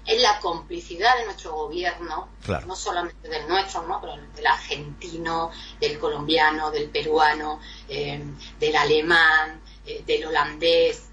es 0.07 0.21
la 0.21 0.39
complicidad 0.39 1.17
de 1.17 1.25
nuestro 1.25 1.51
gobierno, 1.51 2.29
no 2.65 2.75
solamente 2.77 3.27
del 3.27 3.45
nuestro, 3.45 3.85
¿no? 3.85 3.99
pero 3.99 4.15
del 4.33 4.47
argentino, 4.47 5.51
del 5.81 5.99
colombiano, 5.99 6.71
del 6.71 6.89
peruano, 6.89 7.59
eh, 7.89 8.23
del 8.57 8.75
alemán, 8.77 9.61
eh, 9.85 10.03
del 10.07 10.25
holandés. 10.25 11.09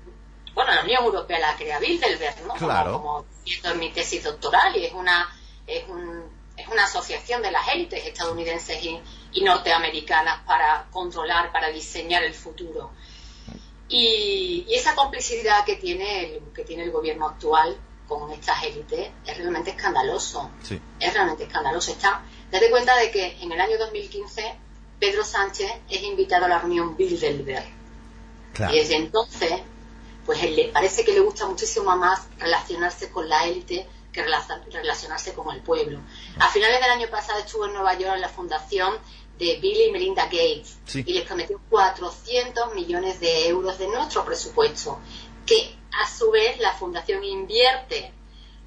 Bueno, 0.55 0.73
la 0.73 0.85
Unión 0.85 1.05
Europea 1.05 1.41
la 1.41 1.57
crea 1.57 1.81
Bilderberg, 1.81 2.47
¿no? 2.47 2.55
Claro. 2.55 2.93
Como, 2.93 3.25
esto 3.45 3.73
en 3.73 3.81
mi 3.81 3.91
tesis 3.91 4.23
doctoral 4.23 4.77
y 4.77 4.85
es 4.85 4.93
una, 4.93 5.29
es, 5.67 5.89
un, 5.89 6.31
es 6.57 6.69
una 6.69 6.85
asociación 6.85 7.43
de 7.43 7.51
las 7.51 7.67
élites 7.69 8.07
estadounidenses 8.07 8.81
y, 8.81 9.01
y 9.33 9.43
norteamericanas 9.43 10.45
para 10.47 10.87
controlar, 10.93 11.51
para 11.51 11.69
diseñar 11.71 12.23
el 12.23 12.33
futuro. 12.33 12.93
Y, 13.89 14.65
y, 14.69 14.75
esa 14.77 14.95
complicidad 14.95 15.65
que 15.65 15.75
tiene 15.75 16.37
el, 16.37 16.53
que 16.55 16.63
tiene 16.63 16.85
el 16.85 16.93
gobierno 16.93 17.27
actual 17.27 17.77
con 18.09 18.31
estas 18.33 18.62
élites 18.64 19.11
es 19.27 19.38
realmente 19.38 19.71
escandaloso. 19.71 20.51
Es 21.01 21.14
realmente 21.14 21.45
escandaloso. 21.45 21.93
Está, 21.93 22.23
date 22.51 22.71
cuenta 22.71 22.97
de 22.97 23.11
que 23.11 23.38
en 23.40 23.53
el 23.53 23.61
año 23.61 23.79
2015 23.79 24.55
Pedro 24.99 25.25
Sánchez 25.25 25.71
es 25.88 26.03
invitado 26.03 26.45
a 26.45 26.49
la 26.49 26.59
reunión 26.59 26.97
Bilderberg. 26.97 27.67
Y 28.71 28.77
desde 28.77 28.97
entonces, 28.97 29.53
pues 30.25 30.43
le 30.43 30.69
parece 30.69 31.05
que 31.05 31.12
le 31.12 31.21
gusta 31.21 31.47
muchísimo 31.47 31.97
más 31.97 32.29
relacionarse 32.38 33.11
con 33.11 33.29
la 33.29 33.47
élite 33.47 33.87
que 34.12 34.23
relacionarse 34.23 35.35
con 35.35 35.55
el 35.55 35.61
pueblo. 35.61 35.99
A 36.38 36.49
finales 36.49 36.81
del 36.81 36.90
año 36.90 37.09
pasado 37.11 37.40
estuvo 37.40 37.67
en 37.67 37.73
Nueva 37.73 37.99
York 37.99 38.14
en 38.14 38.21
la 38.21 38.29
fundación 38.29 38.95
de 39.38 39.57
Bill 39.57 39.88
y 39.88 39.90
Melinda 39.90 40.27
Gates 40.27 40.79
y 40.95 41.12
les 41.12 41.25
prometió 41.25 41.61
400 41.69 42.75
millones 42.75 43.19
de 43.19 43.49
euros 43.49 43.77
de 43.79 43.88
nuestro 43.88 44.25
presupuesto 44.25 45.01
que 45.45 45.77
a 46.01 46.09
su 46.09 46.31
vez 46.31 46.59
la 46.59 46.73
fundación 46.73 47.23
invierte 47.25 48.13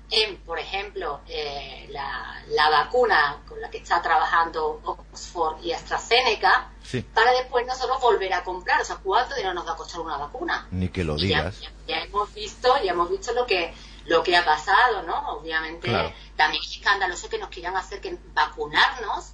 en, 0.09 0.37
por 0.37 0.57
ejemplo, 0.57 1.21
eh, 1.27 1.89
la, 1.89 2.69
vacuna 2.69 3.41
con 3.47 3.59
la 3.59 3.69
que 3.69 3.77
está 3.77 4.01
trabajando 4.01 4.79
Oxford 4.83 5.63
y 5.63 5.73
AstraZeneca, 5.73 6.71
para 7.13 7.31
después 7.31 7.65
nosotros 7.65 7.99
volver 7.99 8.33
a 8.33 8.43
comprar. 8.43 8.81
O 8.81 8.85
sea, 8.85 8.97
¿cuánto 8.97 9.35
dinero 9.35 9.53
nos 9.53 9.67
va 9.67 9.73
a 9.73 9.75
costar 9.75 9.99
una 10.01 10.17
vacuna? 10.17 10.67
Ni 10.71 10.89
que 10.89 11.03
lo 11.03 11.15
digas. 11.15 11.59
Ya, 11.87 12.01
hemos 12.01 12.33
visto, 12.33 12.73
ya 12.83 12.91
hemos 12.91 13.09
visto 13.09 13.33
lo 13.33 13.45
que 13.45 13.73
lo 14.05 14.23
que 14.23 14.37
ha 14.37 14.45
pasado, 14.45 15.03
¿no? 15.03 15.31
Obviamente 15.31 15.89
también 16.37 16.63
es 16.63 16.77
escandaloso 16.77 17.27
que 17.27 17.39
nos 17.39 17.49
quieran 17.49 17.75
hacer 17.75 17.99
que 17.99 18.17
vacunarnos 18.33 19.33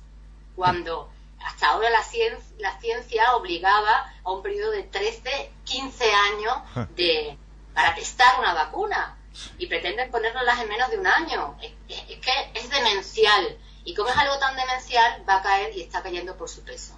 cuando 0.56 1.12
hasta 1.46 1.68
ahora 1.68 1.92
la 1.92 2.02
ciencia, 2.02 2.56
la 2.58 2.80
ciencia 2.80 3.36
obligaba 3.36 4.12
a 4.24 4.32
un 4.32 4.42
periodo 4.42 4.72
de 4.72 4.84
13, 4.84 5.52
15 5.66 6.12
años 6.12 6.58
de, 6.96 7.38
para 7.74 7.96
testar 7.96 8.40
una 8.40 8.54
vacuna 8.54 9.18
y 9.58 9.68
pretenden 9.68 10.12
ponernoslas 10.12 10.62
en 10.62 10.70
menos 10.70 10.90
de 10.92 10.98
un 10.98 11.08
año. 11.08 11.58
Es, 11.60 11.72
que 11.90 12.32
es 12.54 12.70
demencial. 12.70 13.58
Y 13.86 13.94
como 13.94 14.10
es 14.10 14.18
algo 14.18 14.38
tan 14.40 14.56
demencial, 14.56 15.24
va 15.28 15.38
a 15.38 15.42
caer 15.42 15.76
y 15.76 15.82
está 15.82 16.02
cayendo 16.02 16.36
por 16.38 16.50
su 16.50 16.62
peso. 16.62 16.98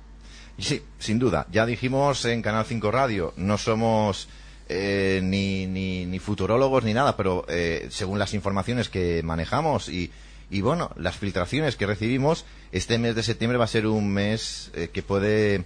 Sí, 0.60 0.84
sin 1.00 1.20
duda. 1.20 1.48
Ya 1.52 1.66
dijimos 1.66 2.24
en 2.26 2.42
Canal 2.42 2.66
5 2.66 2.92
Radio, 2.92 3.34
no 3.36 3.58
somos 3.58 4.28
eh, 4.70 5.20
ni, 5.24 5.66
ni, 5.66 6.20
futurólogos 6.20 6.84
ni 6.84 6.94
nada, 6.94 7.18
pero 7.18 7.46
eh, 7.50 7.88
según 7.90 8.20
las 8.20 8.34
informaciones 8.34 8.90
que 8.90 9.22
manejamos 9.24 9.90
y, 9.90 10.12
y, 10.50 10.62
bueno, 10.62 10.92
las 10.96 11.18
filtraciones 11.18 11.76
que 11.76 11.88
recibimos, 11.88 12.46
este 12.72 12.98
mes 12.98 13.16
de 13.16 13.24
septiembre 13.24 13.58
va 13.58 13.66
a 13.66 13.70
ser 13.70 13.88
un 13.88 14.10
mes 14.10 14.72
eh, 14.76 14.90
que 14.94 15.04
puede 15.04 15.66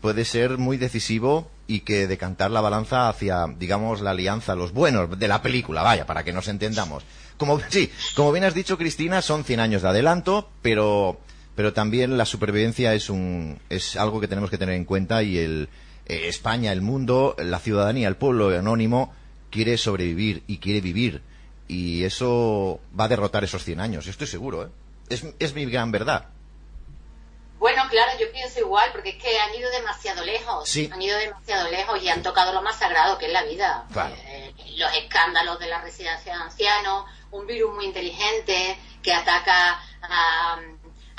puede 0.00 0.24
ser 0.24 0.58
muy 0.58 0.76
decisivo 0.78 1.50
y 1.70 1.80
que 1.80 2.08
decantar 2.08 2.50
la 2.50 2.60
balanza 2.60 3.08
hacia, 3.08 3.46
digamos, 3.46 4.00
la 4.00 4.10
alianza, 4.10 4.56
los 4.56 4.72
buenos 4.72 5.16
de 5.16 5.28
la 5.28 5.40
película, 5.40 5.82
vaya, 5.82 6.04
para 6.04 6.24
que 6.24 6.32
nos 6.32 6.48
entendamos. 6.48 7.04
Como, 7.36 7.60
sí, 7.68 7.92
como 8.16 8.32
bien 8.32 8.44
has 8.44 8.54
dicho, 8.54 8.76
Cristina, 8.76 9.22
son 9.22 9.44
100 9.44 9.60
años 9.60 9.82
de 9.82 9.88
adelanto, 9.88 10.50
pero, 10.62 11.20
pero 11.54 11.72
también 11.72 12.18
la 12.18 12.24
supervivencia 12.24 12.92
es, 12.92 13.08
un, 13.08 13.60
es 13.68 13.94
algo 13.94 14.20
que 14.20 14.26
tenemos 14.26 14.50
que 14.50 14.58
tener 14.58 14.74
en 14.74 14.84
cuenta 14.84 15.22
y 15.22 15.38
el, 15.38 15.68
eh, 16.06 16.26
España, 16.26 16.72
el 16.72 16.82
mundo, 16.82 17.36
la 17.38 17.60
ciudadanía, 17.60 18.08
el 18.08 18.16
pueblo 18.16 18.48
anónimo 18.48 19.14
quiere 19.48 19.78
sobrevivir 19.78 20.42
y 20.48 20.58
quiere 20.58 20.80
vivir. 20.80 21.22
Y 21.68 22.02
eso 22.02 22.80
va 22.98 23.04
a 23.04 23.08
derrotar 23.08 23.44
esos 23.44 23.62
100 23.62 23.78
años, 23.78 24.08
estoy 24.08 24.26
seguro, 24.26 24.64
¿eh? 24.64 24.68
Es, 25.08 25.24
es 25.38 25.54
mi 25.54 25.66
gran 25.66 25.92
verdad. 25.92 26.30
Bueno, 27.60 27.82
claro, 27.90 28.18
yo 28.18 28.32
pienso 28.32 28.58
igual, 28.58 28.90
porque 28.90 29.10
es 29.10 29.22
que 29.22 29.38
han 29.38 29.54
ido 29.54 29.70
demasiado 29.70 30.24
lejos. 30.24 30.74
Han 30.90 31.02
ido 31.02 31.18
demasiado 31.18 31.70
lejos 31.70 32.02
y 32.02 32.08
han 32.08 32.22
tocado 32.22 32.54
lo 32.54 32.62
más 32.62 32.78
sagrado 32.78 33.18
que 33.18 33.26
es 33.26 33.32
la 33.32 33.42
vida. 33.42 33.86
Eh, 34.24 34.54
los 34.78 34.90
escándalos 34.96 35.58
de 35.58 35.66
la 35.66 35.82
residencia 35.82 36.34
de 36.34 36.42
ancianos, 36.42 37.04
un 37.30 37.46
virus 37.46 37.74
muy 37.74 37.84
inteligente 37.84 38.78
que 39.02 39.12
ataca 39.12 39.78
a, 40.00 40.58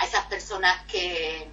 esas 0.03 0.25
personas 0.25 0.83
que. 0.87 1.47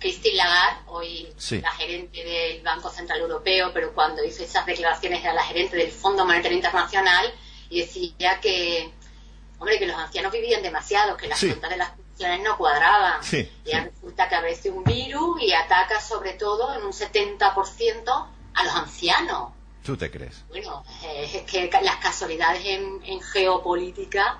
Christine 0.00 0.36
Lagarde, 0.36 0.80
hoy 0.86 1.34
la 1.60 1.72
gerente 1.72 2.22
del 2.22 2.62
Banco 2.62 2.88
Central 2.88 3.18
Europeo, 3.18 3.72
pero 3.74 3.92
cuando 3.92 4.24
hizo 4.24 4.44
esas 4.44 4.64
declaraciones 4.64 5.24
era 5.24 5.34
la 5.34 5.42
gerente 5.42 5.76
del 5.76 5.90
Fondo 5.90 6.24
Monetario 6.24 6.56
Internacional 6.56 7.34
y 7.68 7.80
decía 7.80 8.38
que, 8.40 8.92
hombre, 9.58 9.76
que 9.80 9.86
los 9.86 9.96
ancianos 9.96 10.30
vivían 10.30 10.62
demasiado, 10.62 11.16
que 11.16 11.26
las 11.26 11.40
cuentas 11.40 11.70
de 11.70 11.76
las 11.78 11.97
no 12.18 12.56
cuadraban. 12.56 13.20
y 13.32 13.72
resulta 13.72 14.28
que 14.28 14.34
aparece 14.34 14.70
un 14.70 14.84
virus 14.84 15.40
y 15.42 15.52
ataca 15.52 16.00
sobre 16.00 16.32
todo 16.34 16.74
en 16.74 16.84
un 16.84 16.92
70% 16.92 18.26
a 18.54 18.64
los 18.64 18.74
ancianos. 18.74 19.52
¿Tú 19.84 19.96
te 19.96 20.10
crees? 20.10 20.44
Bueno, 20.48 20.84
es 21.02 21.42
que 21.42 21.70
las 21.82 21.96
casualidades 21.96 22.62
en, 22.64 23.20
geopolítica 23.22 24.38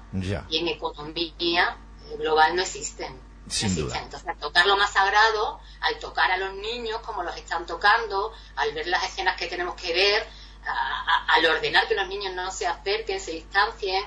y 0.50 0.58
en 0.58 0.68
economía 0.68 1.76
global 2.18 2.56
no 2.56 2.62
existen. 2.62 3.28
Sin 3.48 3.74
duda. 3.74 3.98
Entonces, 3.98 4.28
al 4.28 4.36
tocar 4.36 4.66
lo 4.66 4.76
más 4.76 4.92
sagrado, 4.92 5.58
al 5.80 5.98
tocar 5.98 6.30
a 6.30 6.36
los 6.36 6.52
niños 6.54 7.00
como 7.00 7.22
los 7.22 7.34
están 7.34 7.64
tocando, 7.64 8.30
al 8.56 8.72
ver 8.74 8.88
las 8.88 9.02
escenas 9.04 9.38
que 9.38 9.46
tenemos 9.46 9.74
que 9.74 9.94
ver, 9.94 10.26
al 11.28 11.46
ordenar 11.46 11.88
que 11.88 11.94
los 11.94 12.06
niños 12.08 12.34
no 12.34 12.50
se 12.50 12.66
acerquen, 12.66 13.18
se 13.18 13.32
distancien, 13.32 14.04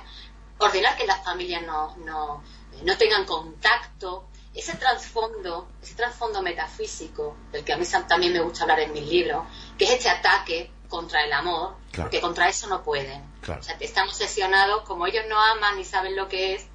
ordenar 0.60 0.96
que 0.96 1.08
las 1.08 1.24
familias 1.24 1.64
no, 1.64 1.96
no, 1.98 2.44
no 2.84 2.98
tengan 2.98 3.26
contacto, 3.26 4.28
ese 4.54 4.76
trasfondo, 4.76 5.70
ese 5.82 5.96
trasfondo 5.96 6.42
metafísico, 6.42 7.38
del 7.52 7.64
que 7.64 7.74
a 7.74 7.78
mí 7.78 7.86
también 8.08 8.34
me 8.34 8.42
gusta 8.42 8.64
hablar 8.64 8.82
en 8.82 8.94
mis 8.94 9.06
libros, 9.06 9.46
que 9.78 9.86
es 9.86 9.92
este 9.92 10.10
ataque 10.10 10.72
contra 10.90 11.24
el 11.24 11.32
amor, 11.32 11.76
porque 11.96 12.20
contra 12.20 12.50
eso 12.50 12.68
no 12.68 12.84
pueden. 12.84 13.24
O 13.48 13.64
sea, 13.64 13.78
están 13.80 14.08
obsesionados, 14.08 14.84
como 14.84 15.08
ellos 15.08 15.24
no 15.30 15.40
aman 15.40 15.78
ni 15.78 15.86
saben 15.86 16.16
lo 16.16 16.28
que 16.28 16.56
es, 16.56 16.66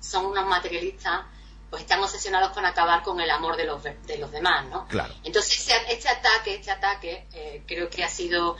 son 0.00 0.26
unos 0.26 0.46
materialistas, 0.46 1.26
pues 1.68 1.82
están 1.82 2.02
obsesionados 2.02 2.52
con 2.52 2.64
acabar 2.64 3.02
con 3.02 3.20
el 3.20 3.30
amor 3.30 3.56
de 3.56 3.64
los, 3.64 3.82
de 3.82 4.18
los 4.18 4.32
demás, 4.32 4.66
¿no? 4.68 4.88
Entonces, 5.22 5.68
este 5.88 6.08
ataque, 6.08 6.54
este 6.54 6.70
ataque, 6.70 7.26
eh, 7.32 7.62
creo 7.66 7.90
que 7.90 8.02
ha 8.02 8.08
sido 8.08 8.56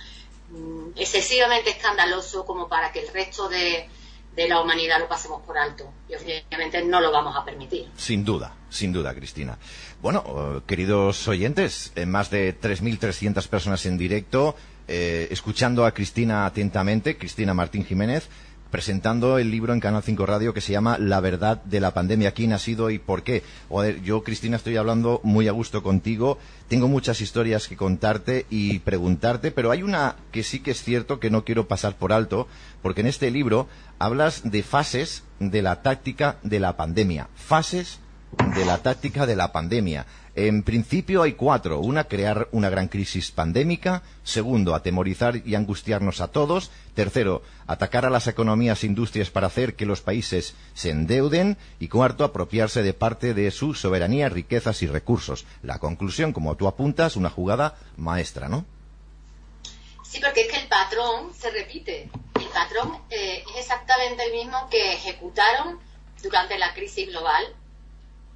mm, 0.50 0.90
excesivamente 0.94 1.70
escandaloso 1.70 2.44
como 2.44 2.68
para 2.68 2.92
que 2.92 3.00
el 3.00 3.08
resto 3.08 3.48
de, 3.48 3.88
de 4.38 4.48
la 4.48 4.60
humanidad 4.60 5.00
lo 5.00 5.08
pasemos 5.08 5.42
por 5.42 5.58
alto. 5.58 5.92
Y 6.08 6.14
obviamente 6.14 6.84
no 6.84 7.00
lo 7.00 7.10
vamos 7.10 7.34
a 7.36 7.44
permitir. 7.44 7.88
Sin 7.96 8.24
duda, 8.24 8.54
sin 8.70 8.92
duda, 8.92 9.12
Cristina. 9.12 9.58
Bueno, 10.00 10.22
eh, 10.26 10.60
queridos 10.64 11.26
oyentes, 11.26 11.92
eh, 11.96 12.06
más 12.06 12.30
de 12.30 12.58
3.300 12.58 13.48
personas 13.48 13.84
en 13.84 13.98
directo, 13.98 14.54
eh, 14.86 15.26
escuchando 15.32 15.84
a 15.84 15.92
Cristina 15.92 16.46
atentamente, 16.46 17.18
Cristina 17.18 17.52
Martín 17.52 17.84
Jiménez, 17.84 18.28
presentando 18.70 19.38
el 19.38 19.50
libro 19.50 19.72
en 19.72 19.80
Canal 19.80 20.02
5 20.02 20.26
Radio 20.26 20.54
que 20.54 20.60
se 20.60 20.72
llama 20.72 20.98
La 20.98 21.20
verdad 21.20 21.62
de 21.64 21.80
la 21.80 21.94
pandemia. 21.94 22.32
¿Quién 22.32 22.52
ha 22.52 22.58
sido 22.58 22.90
y 22.90 22.98
por 22.98 23.22
qué? 23.22 23.42
Yo, 24.02 24.22
Cristina, 24.22 24.56
estoy 24.56 24.76
hablando 24.76 25.20
muy 25.22 25.48
a 25.48 25.52
gusto 25.52 25.82
contigo. 25.82 26.38
Tengo 26.68 26.88
muchas 26.88 27.20
historias 27.20 27.68
que 27.68 27.76
contarte 27.76 28.46
y 28.50 28.80
preguntarte, 28.80 29.50
pero 29.50 29.70
hay 29.70 29.82
una 29.82 30.16
que 30.32 30.42
sí 30.42 30.60
que 30.60 30.72
es 30.72 30.82
cierto 30.82 31.20
que 31.20 31.30
no 31.30 31.44
quiero 31.44 31.68
pasar 31.68 31.96
por 31.96 32.12
alto, 32.12 32.46
porque 32.82 33.00
en 33.00 33.06
este 33.06 33.30
libro 33.30 33.68
hablas 33.98 34.50
de 34.50 34.62
fases 34.62 35.22
de 35.40 35.62
la 35.62 35.82
táctica 35.82 36.36
de 36.42 36.60
la 36.60 36.76
pandemia. 36.76 37.28
Fases 37.34 38.00
de 38.54 38.64
la 38.64 38.78
táctica 38.78 39.26
de 39.26 39.36
la 39.36 39.52
pandemia. 39.52 40.06
En 40.40 40.62
principio 40.62 41.24
hay 41.24 41.32
cuatro. 41.32 41.80
Una, 41.80 42.04
crear 42.04 42.46
una 42.52 42.70
gran 42.70 42.86
crisis 42.86 43.32
pandémica. 43.32 44.04
Segundo, 44.22 44.76
atemorizar 44.76 45.42
y 45.44 45.56
angustiarnos 45.56 46.20
a 46.20 46.28
todos. 46.28 46.70
Tercero, 46.94 47.42
atacar 47.66 48.06
a 48.06 48.10
las 48.10 48.28
economías 48.28 48.84
e 48.84 48.86
industrias 48.86 49.30
para 49.30 49.48
hacer 49.48 49.74
que 49.74 49.84
los 49.84 50.00
países 50.00 50.54
se 50.74 50.90
endeuden. 50.90 51.56
Y 51.80 51.88
cuarto, 51.88 52.22
apropiarse 52.22 52.84
de 52.84 52.94
parte 52.94 53.34
de 53.34 53.50
su 53.50 53.74
soberanía, 53.74 54.28
riquezas 54.28 54.80
y 54.82 54.86
recursos. 54.86 55.44
La 55.64 55.80
conclusión, 55.80 56.32
como 56.32 56.54
tú 56.54 56.68
apuntas, 56.68 57.16
una 57.16 57.30
jugada 57.30 57.74
maestra, 57.96 58.48
¿no? 58.48 58.64
Sí, 60.04 60.20
porque 60.20 60.42
es 60.42 60.52
que 60.52 60.60
el 60.60 60.68
patrón 60.68 61.34
se 61.36 61.50
repite. 61.50 62.08
El 62.36 62.46
patrón 62.54 62.96
eh, 63.10 63.42
es 63.56 63.62
exactamente 63.62 64.24
el 64.24 64.32
mismo 64.32 64.68
que 64.70 64.92
ejecutaron 64.92 65.80
durante 66.22 66.56
la 66.58 66.72
crisis 66.74 67.08
global 67.08 67.56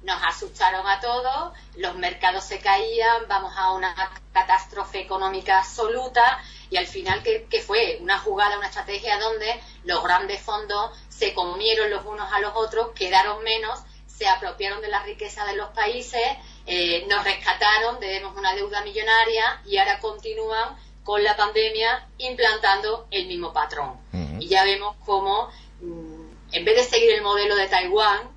nos 0.03 0.21
asustaron 0.23 0.85
a 0.87 0.99
todos, 0.99 1.53
los 1.77 1.95
mercados 1.95 2.43
se 2.43 2.59
caían, 2.59 3.27
vamos 3.27 3.53
a 3.55 3.71
una 3.71 3.95
catástrofe 4.33 4.99
económica 4.99 5.59
absoluta 5.59 6.41
y 6.69 6.77
al 6.77 6.87
final 6.87 7.23
que, 7.23 7.61
fue 7.65 7.97
una 8.01 8.19
jugada, 8.19 8.57
una 8.57 8.67
estrategia 8.67 9.17
donde 9.19 9.61
los 9.85 10.03
grandes 10.03 10.41
fondos 10.41 10.91
se 11.09 11.33
comieron 11.33 11.89
los 11.89 12.05
unos 12.05 12.31
a 12.31 12.39
los 12.39 12.51
otros, 12.55 12.91
quedaron 12.95 13.43
menos, 13.43 13.79
se 14.07 14.27
apropiaron 14.27 14.81
de 14.81 14.89
la 14.89 15.03
riqueza 15.03 15.45
de 15.45 15.55
los 15.55 15.69
países, 15.69 16.21
eh, 16.65 17.05
nos 17.07 17.23
rescataron, 17.23 17.99
debemos 17.99 18.35
una 18.35 18.53
deuda 18.53 18.81
millonaria 18.81 19.61
y 19.65 19.77
ahora 19.77 19.99
continúan 19.99 20.75
con 21.03 21.23
la 21.23 21.35
pandemia 21.35 22.07
implantando 22.17 23.07
el 23.11 23.27
mismo 23.27 23.53
patrón. 23.53 23.99
Y 24.39 24.47
ya 24.47 24.63
vemos 24.63 24.95
cómo, 25.05 25.49
mm, 25.79 26.53
en 26.53 26.65
vez 26.65 26.75
de 26.75 26.83
seguir 26.83 27.11
el 27.11 27.21
modelo 27.21 27.55
de 27.55 27.67
Taiwán, 27.67 28.32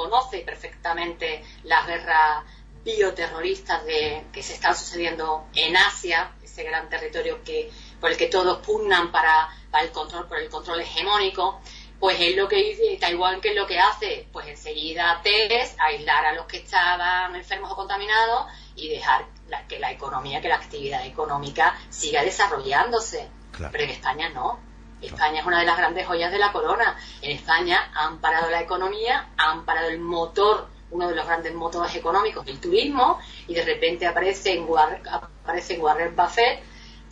conoce 0.00 0.38
perfectamente 0.38 1.44
las 1.64 1.86
guerras 1.86 2.42
bioterroristas 2.82 3.84
de, 3.84 4.24
que 4.32 4.42
se 4.42 4.54
están 4.54 4.74
sucediendo 4.74 5.46
en 5.54 5.76
Asia, 5.76 6.32
ese 6.42 6.62
gran 6.62 6.88
territorio 6.88 7.44
que, 7.44 7.70
por 8.00 8.10
el 8.10 8.16
que 8.16 8.28
todos 8.28 8.64
pugnan 8.64 9.12
para, 9.12 9.50
el 9.82 9.90
control, 9.90 10.26
por 10.26 10.38
el 10.38 10.48
control 10.48 10.80
hegemónico, 10.80 11.60
pues 11.98 12.18
es 12.18 12.34
lo 12.34 12.48
que 12.48 12.56
dice 12.56 12.96
Taiwán, 12.98 13.42
que 13.42 13.50
es 13.50 13.56
lo 13.56 13.66
que 13.66 13.78
hace, 13.78 14.26
pues 14.32 14.46
enseguida 14.46 15.20
test, 15.22 15.78
aislar 15.78 16.24
a 16.24 16.32
los 16.32 16.46
que 16.46 16.56
estaban 16.56 17.36
enfermos 17.36 17.70
o 17.70 17.76
contaminados 17.76 18.46
y 18.74 18.88
dejar 18.88 19.26
que 19.68 19.78
la 19.78 19.92
economía, 19.92 20.40
que 20.40 20.48
la 20.48 20.56
actividad 20.56 21.04
económica 21.04 21.78
siga 21.90 22.22
desarrollándose. 22.22 23.28
Pero 23.52 23.84
en 23.84 23.90
España 23.90 24.30
no. 24.30 24.69
España 25.02 25.40
es 25.40 25.46
una 25.46 25.60
de 25.60 25.66
las 25.66 25.76
grandes 25.76 26.06
joyas 26.06 26.32
de 26.32 26.38
la 26.38 26.52
corona. 26.52 26.96
En 27.22 27.30
España 27.30 27.90
han 27.94 28.18
parado 28.18 28.50
la 28.50 28.60
economía, 28.60 29.28
han 29.36 29.64
parado 29.64 29.88
el 29.88 30.00
motor, 30.00 30.68
uno 30.90 31.08
de 31.08 31.14
los 31.14 31.26
grandes 31.26 31.54
motores 31.54 31.94
económicos, 31.94 32.46
el 32.46 32.60
turismo, 32.60 33.20
y 33.46 33.54
de 33.54 33.64
repente 33.64 34.06
aparece 34.06 34.52
en 34.52 34.64
Warren, 34.68 35.06
aparece 35.08 35.74
en 35.74 35.82
Warren 35.82 36.16
Buffett, 36.16 36.62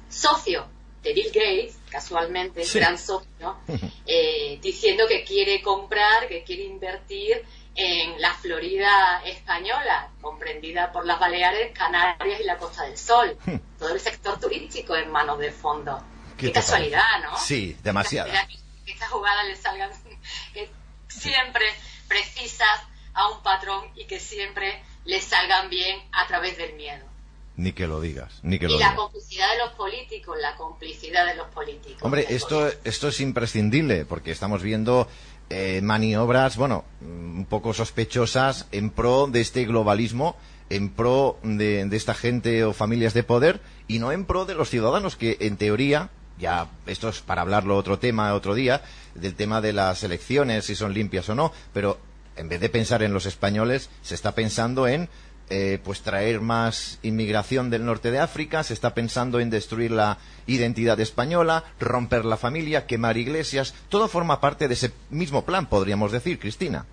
socio 0.09 0.67
de 1.03 1.13
Bill 1.13 1.31
Gates, 1.33 1.79
casualmente, 1.89 2.65
gran 2.75 2.99
socio, 2.99 3.57
eh, 4.07 4.59
diciendo 4.61 5.07
que 5.07 5.25
quiere 5.25 5.63
comprar, 5.63 6.29
que 6.29 6.43
quiere 6.43 6.65
invertir 6.65 7.45
en 7.75 8.21
la 8.21 8.35
Florida 8.35 9.23
española, 9.25 10.11
comprendida 10.21 10.91
por 10.91 11.07
las 11.07 11.21
Baleares, 11.21 11.73
Canarias 11.73 12.41
y 12.41 12.45
la 12.45 12.59
Costa 12.59 12.83
del 12.85 12.99
Sol. 12.99 13.39
Todo 13.79 13.95
el 13.95 14.01
sector 14.01 14.41
turístico 14.41 14.97
en 14.97 15.13
manos 15.13 15.39
de 15.39 15.53
fondo. 15.53 16.03
Qué, 16.39 16.53
casualidad, 16.53 17.03
¿no? 17.23 17.37
Sí, 17.37 17.77
demasiado. 17.83 18.31
Que 18.85 18.93
estas 18.93 19.11
jugadas 19.11 19.47
le 19.47 19.57
salgan, 19.57 19.91
que 20.55 20.71
siempre 21.09 21.67
precisas 22.07 22.81
a 23.13 23.29
un 23.29 23.43
patrón 23.43 23.85
y 23.97 24.07
que 24.07 24.21
siempre 24.21 24.83
le 25.05 25.21
salgan 25.21 25.69
bien 25.69 25.99
a 26.13 26.27
través 26.27 26.57
del 26.57 26.75
miedo. 26.75 27.05
Ni 27.57 27.73
que 27.73 27.89
lo 27.89 28.01
digas, 28.01 28.39
ni 28.43 28.61
que 28.61 28.67
y 28.67 28.79
la 28.79 28.95
complicidad 28.95 29.51
de 29.51 29.59
los 29.59 29.73
políticos, 29.73 30.37
la 30.41 30.55
complicidad 30.55 31.27
de 31.27 31.35
los 31.35 31.49
políticos. 31.49 32.01
Hombre, 32.03 32.25
esto, 32.29 32.71
esto 32.85 33.09
es 33.09 33.19
imprescindible, 33.19 34.05
porque 34.05 34.31
estamos 34.31 34.63
viendo 34.63 35.09
eh, 35.51 35.81
maniobras, 35.83 36.57
bueno, 36.57 36.85
un 37.01 37.47
poco 37.51 37.75
sospechosas 37.75 38.69
en 38.71 38.91
pro 38.91 39.27
de 39.27 39.41
este 39.41 39.65
globalismo, 39.65 40.37
en 40.71 40.91
pro 40.91 41.41
de, 41.43 41.85
de, 41.85 41.97
esta 41.97 42.15
gente 42.15 42.63
o 42.63 42.73
familias 42.73 43.13
de 43.13 43.25
poder 43.25 43.61
y 43.89 43.99
no 43.99 44.13
en 44.13 44.25
pro 44.25 44.45
de 44.45 44.55
los 44.55 44.71
ciudadanos 44.71 45.17
que, 45.17 45.37
en 45.41 45.57
teoría, 45.57 46.11
ya 46.39 46.69
esto 46.87 47.09
es 47.09 47.21
para 47.21 47.43
hablarlo 47.43 47.77
otro 47.77 47.99
tema 47.99 48.35
otro 48.35 48.55
día, 48.55 48.83
del 49.15 49.35
tema 49.35 49.61
de 49.61 49.73
las 49.73 50.03
elecciones, 50.03 50.67
si 50.67 50.75
son 50.75 50.95
limpias 50.95 51.29
o 51.29 51.35
no, 51.35 51.53
pero 51.73 51.99
en 52.37 52.49
vez 52.49 52.61
de 52.61 52.69
pensar 52.69 53.03
en 53.03 53.13
los 53.13 53.27
españoles, 53.27 53.91
se 54.03 54.15
está 54.15 54.35
pensando 54.35 54.87
en 54.87 55.09
eh, 55.51 55.79
pues 55.83 56.03
traer 56.03 56.41
más 56.43 56.99
inmigración 57.03 57.71
del 57.71 57.87
norte 57.87 58.11
de 58.11 58.19
África, 58.19 58.63
se 58.63 58.75
está 58.75 58.93
pensando 58.93 59.41
en 59.41 59.49
destruir 59.49 59.91
la 59.91 60.19
identidad 60.47 61.01
española, 61.01 61.65
romper 61.81 62.27
la 62.27 62.37
familia, 62.37 62.87
quemar 62.87 63.17
iglesias, 63.17 63.75
todo 63.89 64.09
forma 64.09 64.43
parte 64.43 64.69
de 64.69 64.75
ese 64.75 64.93
mismo 65.09 65.47
plan, 65.47 65.67
podríamos 65.67 66.13
decir, 66.13 66.39
Cristina. 66.39 66.85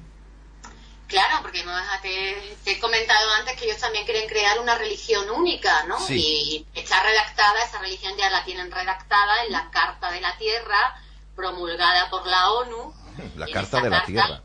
Porque 1.55 1.63
no 1.63 2.01
te, 2.01 2.71
he 2.71 2.79
comentado 2.79 3.31
antes 3.39 3.55
que 3.55 3.65
ellos 3.65 3.79
también 3.79 4.03
quieren 4.05 4.27
crear 4.27 4.59
una 4.59 4.75
religión 4.75 5.29
única, 5.29 5.85
¿no? 5.85 5.97
Y 6.09 6.65
está 6.73 7.01
redactada, 7.01 7.63
esa 7.63 7.79
religión 7.79 8.13
ya 8.17 8.29
la 8.29 8.43
tienen 8.43 8.69
redactada 8.71 9.45
en 9.45 9.53
la 9.53 9.69
Carta 9.71 10.11
de 10.11 10.19
la 10.19 10.35
Tierra, 10.37 10.95
promulgada 11.35 12.09
por 12.09 12.25
la 12.27 12.51
ONU. 12.51 12.93
La 13.37 13.47
Carta 13.47 13.79
de 13.81 13.89
la 13.89 14.03
Tierra 14.03 14.41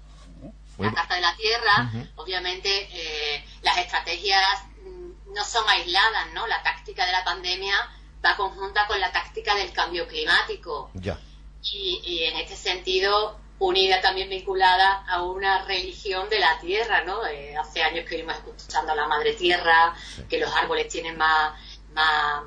la 0.79 0.93
Carta 0.93 1.15
de 1.15 1.21
la 1.21 1.37
Tierra, 1.37 1.91
obviamente 2.17 2.89
eh, 2.93 3.45
las 3.63 3.77
estrategias 3.79 4.65
mm, 4.83 5.35
no 5.35 5.45
son 5.45 5.69
aisladas, 5.69 6.33
¿no? 6.33 6.47
La 6.47 6.63
táctica 6.63 7.05
de 7.05 7.13
la 7.13 7.25
pandemia 7.25 7.75
va 8.25 8.37
conjunta 8.37 8.87
con 8.87 8.99
la 9.01 9.13
táctica 9.13 9.55
del 9.55 9.73
cambio 9.73 10.07
climático. 10.09 10.91
Ya. 10.95 11.19
Y, 11.63 12.23
en 12.25 12.39
este 12.39 12.57
sentido, 12.57 13.39
unida 13.61 14.01
también 14.01 14.29
vinculada 14.29 15.05
a 15.07 15.23
una 15.23 15.65
religión 15.65 16.29
de 16.29 16.41
la 16.41 16.59
tierra, 16.59 17.05
¿no? 17.05 17.25
Eh, 17.27 17.57
hace 17.57 17.83
años 17.83 18.05
que 18.05 18.17
venimos 18.17 18.37
escuchando 18.37 18.93
a 18.93 18.97
la 18.97 19.07
madre 19.07 19.35
tierra, 19.35 19.95
que 20.29 20.39
los 20.39 20.53
árboles 20.55 20.89
tienen 20.89 21.17
más, 21.17 21.53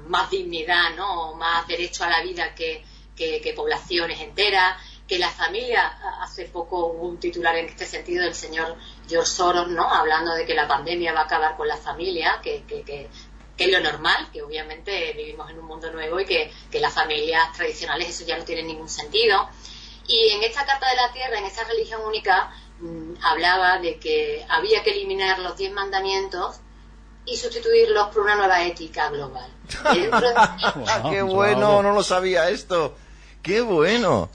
más, 0.07 0.29
dignidad, 0.29 0.95
¿no? 0.95 1.33
Más 1.35 1.65
derecho 1.67 2.03
a 2.03 2.09
la 2.09 2.21
vida 2.21 2.53
que, 2.53 2.83
que 3.15 3.53
poblaciones 3.55 4.19
enteras 4.19 4.75
que 5.07 5.19
la 5.19 5.29
familia, 5.29 5.87
hace 6.21 6.45
poco 6.45 6.87
hubo 6.87 7.07
un 7.07 7.19
titular 7.19 7.55
en 7.55 7.65
este 7.65 7.85
sentido 7.85 8.23
del 8.23 8.35
señor 8.35 8.77
George 9.07 9.29
Soros, 9.29 9.67
¿no? 9.69 9.87
Hablando 9.93 10.33
de 10.33 10.45
que 10.45 10.53
la 10.53 10.67
pandemia 10.67 11.13
va 11.13 11.21
a 11.21 11.23
acabar 11.25 11.57
con 11.57 11.67
la 11.67 11.77
familia, 11.77 12.39
que, 12.41 12.63
que, 12.65 13.09
es 13.57 13.71
lo 13.71 13.79
normal, 13.79 14.29
que 14.31 14.41
obviamente 14.41 15.13
vivimos 15.15 15.49
en 15.49 15.59
un 15.59 15.65
mundo 15.65 15.91
nuevo 15.91 16.19
y 16.19 16.25
que, 16.25 16.51
las 16.79 16.93
familias 16.93 17.51
tradicionales 17.53 18.09
eso 18.09 18.25
ya 18.25 18.37
no 18.37 18.43
tiene 18.43 18.63
ningún 18.63 18.89
sentido. 18.89 19.49
Y 20.07 20.29
en 20.29 20.43
esta 20.43 20.65
Carta 20.65 20.89
de 20.89 20.95
la 20.95 21.11
Tierra, 21.11 21.37
en 21.37 21.45
esa 21.45 21.63
religión 21.63 22.01
única, 22.05 22.51
mm, 22.79 23.13
hablaba 23.21 23.79
de 23.79 23.99
que 23.99 24.45
había 24.49 24.83
que 24.83 24.91
eliminar 24.91 25.39
los 25.39 25.57
diez 25.57 25.71
mandamientos 25.71 26.57
y 27.25 27.37
sustituirlos 27.37 28.09
por 28.09 28.23
una 28.23 28.35
nueva 28.35 28.63
ética 28.63 29.09
global. 29.09 29.49
¡Qué 31.09 31.21
bueno! 31.21 31.81
No 31.81 31.93
lo 31.93 32.03
sabía 32.03 32.49
esto. 32.49 32.95
¡Qué 33.41 33.61
bueno! 33.61 34.29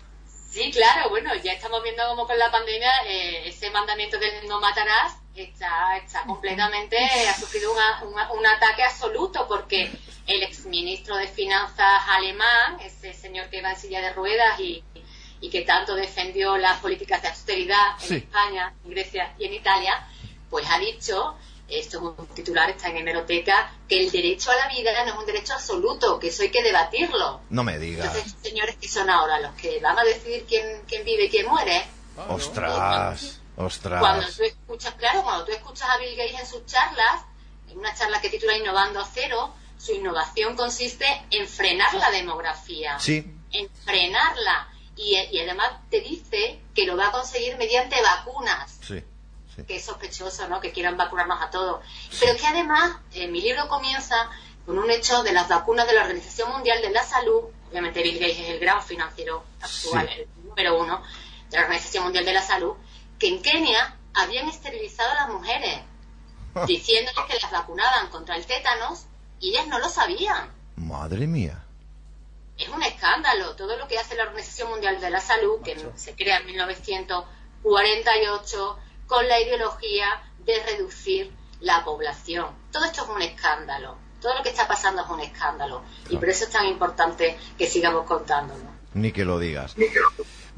Sí, 0.50 0.70
claro, 0.72 1.10
bueno, 1.10 1.34
ya 1.36 1.52
estamos 1.52 1.82
viendo 1.82 2.02
como 2.08 2.26
con 2.26 2.38
la 2.38 2.50
pandemia 2.50 2.90
eh, 3.06 3.48
ese 3.48 3.70
mandamiento 3.70 4.18
del 4.18 4.48
no 4.48 4.60
matarás 4.60 5.18
está, 5.42 5.96
está 5.98 6.24
completamente, 6.24 6.96
ha 7.28 7.34
sufrido 7.34 7.72
un 7.72 8.46
ataque 8.46 8.82
absoluto 8.82 9.46
porque 9.48 9.90
el 10.26 10.42
exministro 10.42 11.16
de 11.16 11.28
Finanzas 11.28 12.02
alemán, 12.08 12.78
ese 12.80 13.14
señor 13.14 13.48
que 13.48 13.62
va 13.62 13.70
en 13.72 13.78
silla 13.78 14.00
de 14.00 14.12
ruedas 14.12 14.58
y, 14.60 14.82
y 14.94 15.02
que 15.40 15.62
tanto 15.62 15.94
defendió 15.94 16.56
las 16.56 16.80
políticas 16.80 17.22
de 17.22 17.28
austeridad 17.28 17.96
en 18.08 18.16
España, 18.16 18.74
en 18.84 18.90
Grecia 18.90 19.34
y 19.38 19.44
en 19.44 19.54
Italia, 19.54 20.06
pues 20.50 20.66
ha 20.68 20.78
dicho 20.78 21.36
esto 21.68 21.98
es 21.98 22.18
un 22.18 22.26
titular, 22.28 22.70
está 22.70 22.88
en 22.88 22.96
hemeroteca, 22.98 23.70
que 23.86 24.00
el 24.00 24.10
derecho 24.10 24.50
a 24.50 24.56
la 24.56 24.68
vida 24.68 24.90
no 25.04 25.12
es 25.12 25.18
un 25.18 25.26
derecho 25.26 25.52
absoluto, 25.52 26.18
que 26.18 26.28
eso 26.28 26.42
hay 26.42 26.50
que 26.50 26.62
debatirlo. 26.62 27.42
No 27.50 27.62
me 27.62 27.78
digas. 27.78 28.06
Entonces, 28.06 28.36
señores 28.42 28.76
que 28.76 28.88
son 28.88 29.10
ahora 29.10 29.38
los 29.40 29.54
que 29.54 29.78
van 29.80 29.98
a 29.98 30.04
decidir 30.04 30.46
quién, 30.48 30.82
quién 30.88 31.04
vive 31.04 31.24
y 31.24 31.28
quién 31.28 31.46
muere. 31.46 31.84
Ostras, 32.28 33.40
ostras. 33.56 34.00
Cuando 34.00 34.26
tú 34.26 34.42
escuchas, 34.44 34.94
claro, 34.94 35.22
cuando 35.22 35.44
tú 35.44 35.52
escuchas 35.52 35.90
a 35.90 35.98
Bill 35.98 36.16
Gates 36.16 36.40
en 36.40 36.46
sus 36.46 36.64
charlas, 36.64 37.22
en 37.68 37.78
una 37.78 37.94
charla 37.94 38.20
que 38.20 38.30
titula 38.30 38.56
Innovando 38.56 39.00
a 39.00 39.06
Cero, 39.06 39.54
su 39.76 39.92
innovación 39.92 40.56
consiste 40.56 41.06
en 41.30 41.46
frenar 41.46 41.94
la 41.94 42.10
demografía. 42.10 42.98
Sí. 42.98 43.24
En 43.52 43.68
frenarla. 43.84 44.68
Y, 44.98 45.16
y 45.16 45.40
además 45.40 45.70
te 45.90 46.00
dice 46.00 46.60
que 46.74 46.84
lo 46.84 46.96
va 46.96 47.08
a 47.08 47.12
conseguir 47.12 47.56
mediante 47.56 47.96
vacunas. 48.02 48.78
Sí 48.82 49.02
que 49.66 49.76
es 49.76 49.84
sospechoso, 49.84 50.48
¿no? 50.48 50.60
Que 50.60 50.72
quieran 50.72 50.96
vacunarnos 50.96 51.40
a 51.40 51.50
todos. 51.50 51.84
Pero 52.20 52.36
que 52.36 52.46
además, 52.46 52.96
eh, 53.12 53.28
mi 53.28 53.40
libro 53.40 53.68
comienza 53.68 54.30
con 54.66 54.78
un 54.78 54.90
hecho 54.90 55.22
de 55.22 55.32
las 55.32 55.48
vacunas 55.48 55.86
de 55.86 55.94
la 55.94 56.02
Organización 56.02 56.50
Mundial 56.52 56.82
de 56.82 56.90
la 56.90 57.02
Salud. 57.02 57.44
Obviamente 57.70 58.02
Bill 58.02 58.18
Gates 58.18 58.38
es 58.38 58.48
el 58.50 58.60
gran 58.60 58.82
financiero 58.82 59.44
actual, 59.60 60.08
el 60.08 60.28
número 60.44 60.78
uno 60.78 61.02
de 61.50 61.56
la 61.56 61.62
Organización 61.64 62.04
Mundial 62.04 62.24
de 62.24 62.34
la 62.34 62.42
Salud, 62.42 62.74
que 63.18 63.28
en 63.28 63.42
Kenia 63.42 63.96
habían 64.14 64.48
esterilizado 64.48 65.10
a 65.10 65.14
las 65.14 65.28
mujeres, 65.28 65.80
diciéndoles 66.66 67.24
que 67.28 67.38
las 67.40 67.50
vacunaban 67.50 68.08
contra 68.08 68.36
el 68.36 68.46
tétanos 68.46 69.06
y 69.40 69.50
ellas 69.50 69.66
no 69.68 69.78
lo 69.78 69.88
sabían. 69.88 70.50
Madre 70.76 71.26
mía. 71.26 71.64
Es 72.58 72.68
un 72.68 72.82
escándalo 72.82 73.56
todo 73.56 73.76
lo 73.76 73.86
que 73.86 73.98
hace 73.98 74.16
la 74.16 74.24
Organización 74.24 74.70
Mundial 74.70 75.00
de 75.00 75.10
la 75.10 75.20
Salud, 75.20 75.62
que 75.62 75.76
se 75.94 76.16
crea 76.16 76.38
en 76.38 76.46
1948 76.46 78.78
con 79.06 79.28
la 79.28 79.40
ideología 79.40 80.20
de 80.44 80.60
reducir 80.64 81.32
la 81.60 81.84
población. 81.84 82.48
Todo 82.72 82.84
esto 82.84 83.04
es 83.04 83.08
un 83.08 83.22
escándalo. 83.22 83.96
Todo 84.20 84.34
lo 84.36 84.42
que 84.42 84.48
está 84.48 84.66
pasando 84.66 85.02
es 85.02 85.08
un 85.08 85.20
escándalo. 85.20 85.84
Y 86.10 86.16
por 86.16 86.28
eso 86.28 86.42
es 86.44 86.50
tan 86.50 86.66
importante 86.66 87.38
que 87.56 87.68
sigamos 87.68 88.04
contándolo. 88.06 88.64
Ni 88.94 89.12
que 89.12 89.24
lo 89.24 89.38
digas. 89.38 89.76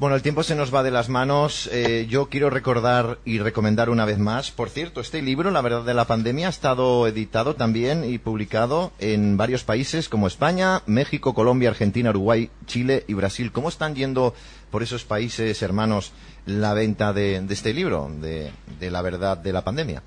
Bueno, 0.01 0.15
el 0.15 0.23
tiempo 0.23 0.41
se 0.41 0.55
nos 0.55 0.73
va 0.73 0.81
de 0.81 0.89
las 0.89 1.09
manos. 1.09 1.69
Eh, 1.71 2.07
yo 2.09 2.27
quiero 2.27 2.49
recordar 2.49 3.19
y 3.23 3.37
recomendar 3.37 3.91
una 3.91 4.03
vez 4.03 4.17
más. 4.17 4.49
Por 4.49 4.71
cierto, 4.71 4.99
este 4.99 5.21
libro, 5.21 5.51
La 5.51 5.61
verdad 5.61 5.83
de 5.83 5.93
la 5.93 6.05
pandemia, 6.05 6.47
ha 6.47 6.49
estado 6.49 7.05
editado 7.05 7.55
también 7.55 8.03
y 8.03 8.17
publicado 8.17 8.93
en 8.97 9.37
varios 9.37 9.63
países 9.63 10.09
como 10.09 10.25
España, 10.25 10.81
México, 10.87 11.35
Colombia, 11.35 11.69
Argentina, 11.69 12.09
Uruguay, 12.09 12.49
Chile 12.65 13.05
y 13.07 13.13
Brasil. 13.13 13.51
¿Cómo 13.51 13.69
están 13.69 13.93
yendo 13.93 14.33
por 14.71 14.81
esos 14.81 15.05
países 15.05 15.61
hermanos 15.61 16.13
la 16.47 16.73
venta 16.73 17.13
de, 17.13 17.35
este 17.51 17.71
libro, 17.71 18.09
de, 18.11 18.51
La 18.79 19.03
verdad 19.03 19.37
de 19.37 19.53
la 19.53 19.63
pandemia? 19.63 20.01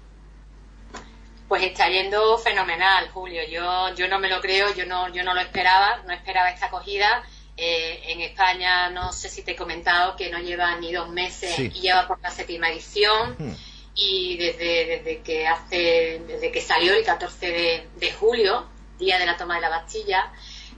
Pues 1.46 1.62
está 1.62 1.88
yendo 1.88 2.36
fenomenal, 2.38 3.10
Julio. 3.12 3.42
Yo, 3.48 3.94
yo 3.94 4.08
no 4.08 4.18
me 4.18 4.28
lo 4.28 4.40
creo, 4.40 4.74
yo 4.74 4.86
no, 4.86 5.08
yo 5.10 5.22
no 5.22 5.34
lo 5.34 5.40
esperaba, 5.40 6.02
no 6.04 6.12
esperaba 6.12 6.50
esta 6.50 6.66
acogida. 6.66 7.22
Eh, 7.56 8.02
en 8.08 8.20
España, 8.20 8.90
no 8.90 9.12
sé 9.12 9.28
si 9.28 9.42
te 9.42 9.52
he 9.52 9.56
comentado 9.56 10.16
que 10.16 10.28
no 10.28 10.38
lleva 10.40 10.76
ni 10.76 10.92
dos 10.92 11.08
meses 11.08 11.56
y 11.58 11.70
lleva 11.70 12.08
por 12.08 12.20
la 12.20 12.30
séptima 12.30 12.70
edición. 12.70 13.36
Hmm. 13.38 13.54
Y 13.94 14.36
desde, 14.38 14.86
desde 14.86 15.22
que 15.22 15.46
hace, 15.46 16.20
desde 16.26 16.50
que 16.50 16.60
salió 16.60 16.94
el 16.94 17.04
14 17.04 17.46
de, 17.46 17.88
de 17.96 18.12
julio, 18.12 18.66
día 18.98 19.18
de 19.18 19.26
la 19.26 19.36
toma 19.36 19.54
de 19.54 19.60
la 19.60 19.68
Bastilla, 19.68 20.32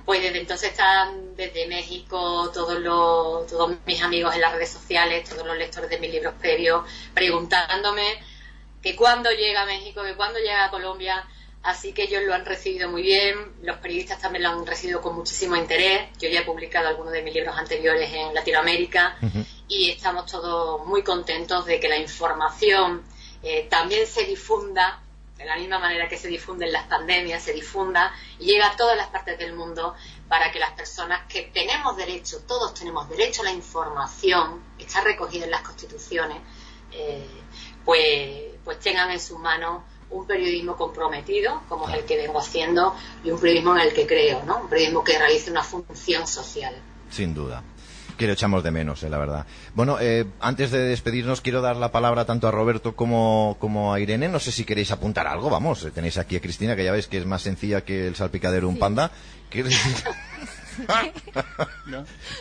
pues 0.04 0.22
desde 0.22 0.38
entonces 0.38 0.70
están 0.70 1.34
desde 1.34 1.66
México 1.66 2.50
todos 2.54 2.78
los, 2.78 3.46
todos 3.48 3.76
mis 3.86 4.02
amigos 4.02 4.34
en 4.34 4.40
las 4.40 4.52
redes 4.52 4.70
sociales, 4.70 5.28
todos 5.28 5.44
los 5.46 5.56
lectores 5.56 5.90
de 5.90 5.98
mis 5.98 6.12
libros 6.12 6.34
previos, 6.38 6.84
preguntándome 7.12 8.22
que 8.82 8.94
cuándo 8.94 9.30
llega 9.30 9.62
a 9.62 9.66
México, 9.66 10.02
que 10.04 10.14
cuándo 10.14 10.38
llega 10.38 10.66
a 10.66 10.70
Colombia. 10.70 11.26
Así 11.66 11.92
que 11.92 12.04
ellos 12.04 12.22
lo 12.22 12.32
han 12.32 12.46
recibido 12.46 12.88
muy 12.88 13.02
bien, 13.02 13.56
los 13.62 13.78
periodistas 13.78 14.20
también 14.20 14.44
lo 14.44 14.50
han 14.50 14.64
recibido 14.64 15.00
con 15.02 15.16
muchísimo 15.16 15.56
interés. 15.56 16.16
Yo 16.16 16.28
ya 16.28 16.42
he 16.42 16.44
publicado 16.44 16.86
algunos 16.86 17.12
de 17.12 17.22
mis 17.22 17.34
libros 17.34 17.58
anteriores 17.58 18.08
en 18.14 18.32
Latinoamérica 18.32 19.16
y 19.66 19.90
estamos 19.90 20.30
todos 20.30 20.86
muy 20.86 21.02
contentos 21.02 21.66
de 21.66 21.80
que 21.80 21.88
la 21.88 21.96
información 21.96 23.02
eh, 23.42 23.66
también 23.68 24.06
se 24.06 24.22
difunda 24.22 25.02
de 25.36 25.44
la 25.44 25.56
misma 25.56 25.80
manera 25.80 26.08
que 26.08 26.16
se 26.16 26.28
difunden 26.28 26.70
las 26.70 26.86
pandemias, 26.86 27.42
se 27.42 27.52
difunda 27.52 28.14
y 28.38 28.44
llega 28.44 28.68
a 28.68 28.76
todas 28.76 28.96
las 28.96 29.08
partes 29.08 29.36
del 29.36 29.52
mundo 29.52 29.96
para 30.28 30.52
que 30.52 30.60
las 30.60 30.70
personas 30.70 31.26
que 31.26 31.50
tenemos 31.52 31.96
derecho, 31.96 32.42
todos 32.46 32.74
tenemos 32.74 33.08
derecho 33.08 33.42
a 33.42 33.46
la 33.46 33.52
información, 33.52 34.62
está 34.78 35.00
recogida 35.00 35.46
en 35.46 35.50
las 35.50 35.62
constituciones, 35.62 36.38
eh, 36.92 37.26
pues, 37.84 38.54
pues 38.64 38.78
tengan 38.78 39.10
en 39.10 39.18
sus 39.18 39.40
manos 39.40 39.82
un 40.10 40.26
periodismo 40.26 40.76
comprometido, 40.76 41.62
como 41.68 41.88
es 41.88 41.96
el 41.96 42.04
que 42.04 42.16
vengo 42.16 42.38
haciendo, 42.38 42.94
y 43.24 43.30
un 43.30 43.40
periodismo 43.40 43.76
en 43.76 43.82
el 43.82 43.92
que 43.92 44.06
creo, 44.06 44.44
¿no? 44.44 44.60
Un 44.62 44.68
periodismo 44.68 45.04
que 45.04 45.18
realice 45.18 45.50
una 45.50 45.62
función 45.62 46.26
social. 46.26 46.74
Sin 47.10 47.34
duda 47.34 47.62
que 48.16 48.26
lo 48.26 48.32
echamos 48.32 48.64
de 48.64 48.70
menos, 48.70 49.02
eh, 49.02 49.10
la 49.10 49.18
verdad. 49.18 49.46
Bueno, 49.74 49.98
eh, 50.00 50.24
antes 50.40 50.70
de 50.70 50.78
despedirnos, 50.80 51.40
quiero 51.40 51.60
dar 51.60 51.76
la 51.76 51.92
palabra 51.92 52.24
tanto 52.24 52.48
a 52.48 52.50
Roberto 52.50 52.96
como, 52.96 53.56
como 53.60 53.92
a 53.92 54.00
Irene. 54.00 54.28
No 54.28 54.40
sé 54.40 54.52
si 54.52 54.64
queréis 54.64 54.90
apuntar 54.90 55.26
algo, 55.26 55.50
vamos. 55.50 55.84
Eh, 55.84 55.90
tenéis 55.90 56.16
aquí 56.18 56.36
a 56.36 56.40
Cristina, 56.40 56.74
que 56.76 56.84
ya 56.84 56.92
veis 56.92 57.08
que 57.08 57.18
es 57.18 57.26
más 57.26 57.42
sencilla 57.42 57.82
que 57.82 58.06
el 58.06 58.16
salpicadero 58.16 58.68
un 58.68 58.78
panda. 58.78 59.10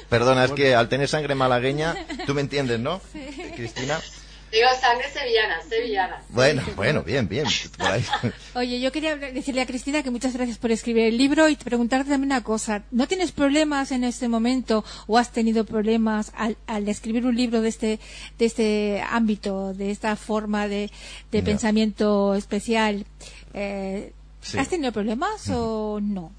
Perdona, 0.09 0.45
es 0.45 0.51
que 0.51 0.75
al 0.75 0.89
tener 0.89 1.07
sangre 1.07 1.35
malagueña, 1.35 1.95
tú 2.25 2.33
me 2.33 2.41
entiendes, 2.41 2.79
¿no? 2.79 2.99
Cristina. 3.55 3.99
Digo 4.55 4.69
sangre 4.79 5.11
sevillana, 5.11 5.61
sevillana. 5.63 6.23
Bueno, 6.29 6.63
bueno, 6.77 7.03
bien, 7.03 7.27
bien. 7.27 7.45
Oye, 8.55 8.79
yo 8.79 8.89
quería 8.89 9.17
decirle 9.17 9.59
a 9.59 9.65
Cristina 9.65 10.01
que 10.01 10.11
muchas 10.11 10.33
gracias 10.33 10.57
por 10.59 10.71
escribir 10.71 11.07
el 11.07 11.17
libro 11.17 11.49
y 11.49 11.57
preguntarte 11.57 12.09
también 12.09 12.31
una 12.31 12.41
cosa. 12.41 12.83
¿No 12.89 13.05
tienes 13.05 13.33
problemas 13.33 13.91
en 13.91 14.05
este 14.05 14.29
momento 14.29 14.85
o 15.07 15.17
has 15.17 15.33
tenido 15.33 15.65
problemas 15.65 16.31
al, 16.37 16.87
escribir 16.87 17.25
un 17.25 17.35
libro 17.35 17.59
de 17.59 17.67
este, 17.67 17.99
de 18.37 18.45
este 18.45 19.03
ámbito, 19.05 19.73
de 19.73 19.91
esta 19.91 20.15
forma 20.15 20.69
de, 20.69 20.89
pensamiento 21.31 22.33
especial? 22.33 23.05
Eh, 23.53 24.13
¿Has 24.57 24.69
tenido 24.69 24.93
problemas 24.93 25.49
o 25.49 25.99
no? 26.01 26.31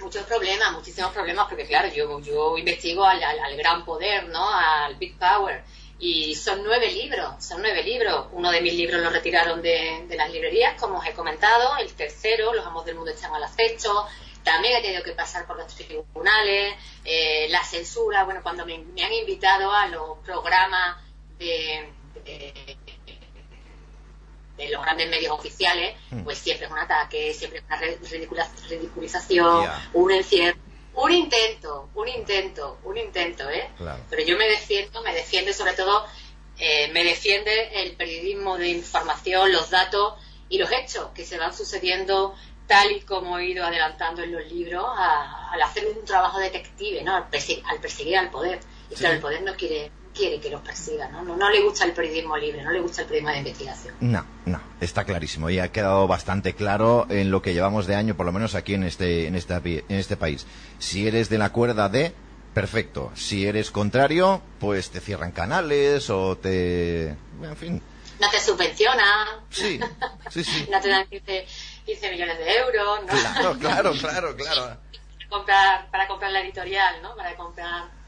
muchos 0.00 0.22
problemas, 0.26 0.72
muchísimos 0.72 1.12
problemas, 1.12 1.46
porque 1.48 1.66
claro, 1.66 1.88
yo, 1.92 2.20
yo 2.20 2.56
investigo 2.56 3.04
al, 3.04 3.22
al, 3.22 3.56
gran 3.56 3.84
poder, 3.84 4.28
¿no? 4.28 4.48
Al 4.48 4.94
Big 4.94 5.18
Power. 5.18 5.62
Y 6.00 6.34
son 6.34 6.64
nueve 6.64 6.90
libros, 6.90 7.44
son 7.44 7.60
nueve 7.60 7.82
libros. 7.82 8.28
Uno 8.32 8.50
de 8.50 8.62
mis 8.62 8.72
libros 8.74 9.02
lo 9.02 9.10
retiraron 9.10 9.60
de, 9.60 10.06
las 10.16 10.32
librerías, 10.32 10.80
como 10.80 10.98
os 10.98 11.06
he 11.06 11.12
comentado. 11.12 11.76
El 11.78 11.92
tercero, 11.92 12.54
Los 12.54 12.66
Amos 12.66 12.86
del 12.86 12.96
Mundo 12.96 13.10
están 13.10 13.34
al 13.34 13.44
acecho. 13.44 14.06
También 14.42 14.78
he 14.78 14.82
tenido 14.82 15.02
que 15.02 15.12
pasar 15.12 15.46
por 15.46 15.58
los 15.58 15.74
tribunales. 15.74 16.74
Eh, 17.04 17.48
la 17.50 17.62
censura, 17.62 18.24
bueno, 18.24 18.40
cuando 18.42 18.64
me, 18.64 18.74
han 18.74 19.12
invitado 19.12 19.70
a 19.70 19.88
los 19.88 20.18
programas 20.24 20.96
de, 21.38 21.92
de, 22.24 22.78
los 24.70 24.82
grandes 24.82 25.08
medios 25.08 25.32
oficiales, 25.32 25.96
hmm. 26.10 26.22
pues 26.22 26.38
siempre 26.38 26.66
es 26.66 26.72
un 26.72 26.78
ataque, 26.78 27.34
siempre 27.34 27.58
es 27.58 27.64
una 27.66 27.78
ridiculización, 28.68 29.68
un 29.94 30.10
encierro 30.12 30.69
un 30.94 31.12
intento, 31.12 31.88
un 31.94 32.08
intento, 32.08 32.78
un 32.84 32.96
intento, 32.96 33.48
¿eh? 33.48 33.70
Pero 34.08 34.22
yo 34.24 34.36
me 34.36 34.48
defiendo, 34.48 35.02
me 35.02 35.14
defiende 35.14 35.52
sobre 35.52 35.72
todo, 35.74 36.06
eh, 36.58 36.88
me 36.92 37.04
defiende 37.04 37.82
el 37.82 37.92
periodismo 37.96 38.58
de 38.58 38.68
información, 38.68 39.52
los 39.52 39.70
datos 39.70 40.14
y 40.48 40.58
los 40.58 40.70
hechos 40.72 41.08
que 41.14 41.24
se 41.24 41.38
van 41.38 41.54
sucediendo 41.54 42.34
tal 42.66 42.92
y 42.92 43.00
como 43.00 43.38
he 43.38 43.46
ido 43.46 43.64
adelantando 43.64 44.22
en 44.22 44.32
los 44.32 44.46
libros 44.46 44.86
al 44.96 45.60
hacer 45.62 45.86
un 45.86 46.04
trabajo 46.04 46.38
detective, 46.38 47.02
¿no? 47.02 47.16
Al, 47.16 47.28
perseguir 47.28 48.16
al 48.16 48.30
poder. 48.30 48.60
Y 48.90 48.94
claro, 48.94 49.16
el 49.16 49.20
poder 49.20 49.42
no 49.42 49.56
quiere 49.56 49.90
quiere 50.20 50.38
que 50.38 50.50
los 50.50 50.60
persiga, 50.60 51.08
¿no? 51.08 51.22
¿no? 51.22 51.50
le 51.50 51.62
gusta 51.62 51.86
el 51.86 51.92
periodismo 51.92 52.36
libre, 52.36 52.62
no 52.62 52.70
le 52.70 52.80
gusta 52.80 53.02
el 53.02 53.08
periodismo 53.08 53.32
de 53.32 53.38
investigación. 53.38 53.94
No, 54.00 54.26
no, 54.44 54.60
está 54.80 55.04
clarísimo 55.04 55.48
y 55.48 55.58
ha 55.58 55.72
quedado 55.72 56.06
bastante 56.06 56.54
claro 56.54 57.06
en 57.08 57.30
lo 57.30 57.40
que 57.40 57.54
llevamos 57.54 57.86
de 57.86 57.94
año, 57.94 58.16
por 58.16 58.26
lo 58.26 58.32
menos 58.32 58.54
aquí 58.54 58.74
en 58.74 58.84
este, 58.84 59.26
en 59.26 59.34
esta, 59.34 59.62
en 59.64 59.84
este 59.88 60.18
país. 60.18 60.46
Si 60.78 61.08
eres 61.08 61.30
de 61.30 61.38
la 61.38 61.52
cuerda 61.52 61.88
de, 61.88 62.12
perfecto. 62.52 63.10
Si 63.14 63.46
eres 63.46 63.70
contrario, 63.70 64.42
pues 64.58 64.90
te 64.90 65.00
cierran 65.00 65.32
canales 65.32 66.10
o 66.10 66.36
te... 66.36 67.08
en 67.08 67.56
fin. 67.56 67.82
No 68.20 68.28
te 68.28 68.40
subvenciona. 68.40 69.26
Sí, 69.48 69.80
sí, 70.28 70.44
sí. 70.44 70.68
no 70.70 70.80
te 70.80 70.88
dan 70.88 71.06
15, 71.06 71.46
millones 72.10 72.38
de 72.38 72.56
euros, 72.58 73.00
¿no? 73.06 73.06
Claro, 73.06 73.58
claro, 73.58 73.92
claro, 73.92 74.36
claro. 74.36 74.76
comprar, 75.30 75.90
para 75.90 76.06
comprar 76.06 76.30
la 76.30 76.42
editorial, 76.42 77.00
¿no? 77.00 77.16
Para 77.16 77.34
comprar 77.36 77.99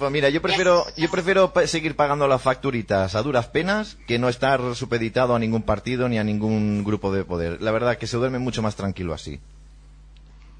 pues 0.00 0.10
mira, 0.10 0.30
yo 0.30 0.42
prefiero, 0.42 0.86
yo 0.96 1.10
prefiero 1.10 1.52
seguir 1.66 1.94
pagando 1.94 2.26
las 2.26 2.42
facturitas 2.42 3.14
a 3.14 3.22
duras 3.22 3.46
penas 3.48 3.96
que 4.08 4.18
no 4.18 4.28
estar 4.28 4.74
supeditado 4.74 5.34
a 5.36 5.38
ningún 5.38 5.62
partido 5.62 6.08
ni 6.08 6.18
a 6.18 6.24
ningún 6.24 6.82
grupo 6.82 7.12
de 7.12 7.24
poder. 7.24 7.62
La 7.62 7.70
verdad 7.70 7.98
que 7.98 8.06
se 8.06 8.16
duerme 8.16 8.38
mucho 8.38 8.62
más 8.62 8.74
tranquilo 8.74 9.14
así. 9.14 9.38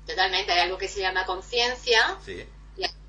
Totalmente, 0.06 0.52
hay 0.52 0.60
algo 0.60 0.78
que 0.78 0.88
se 0.88 1.00
llama 1.00 1.24
conciencia 1.24 2.18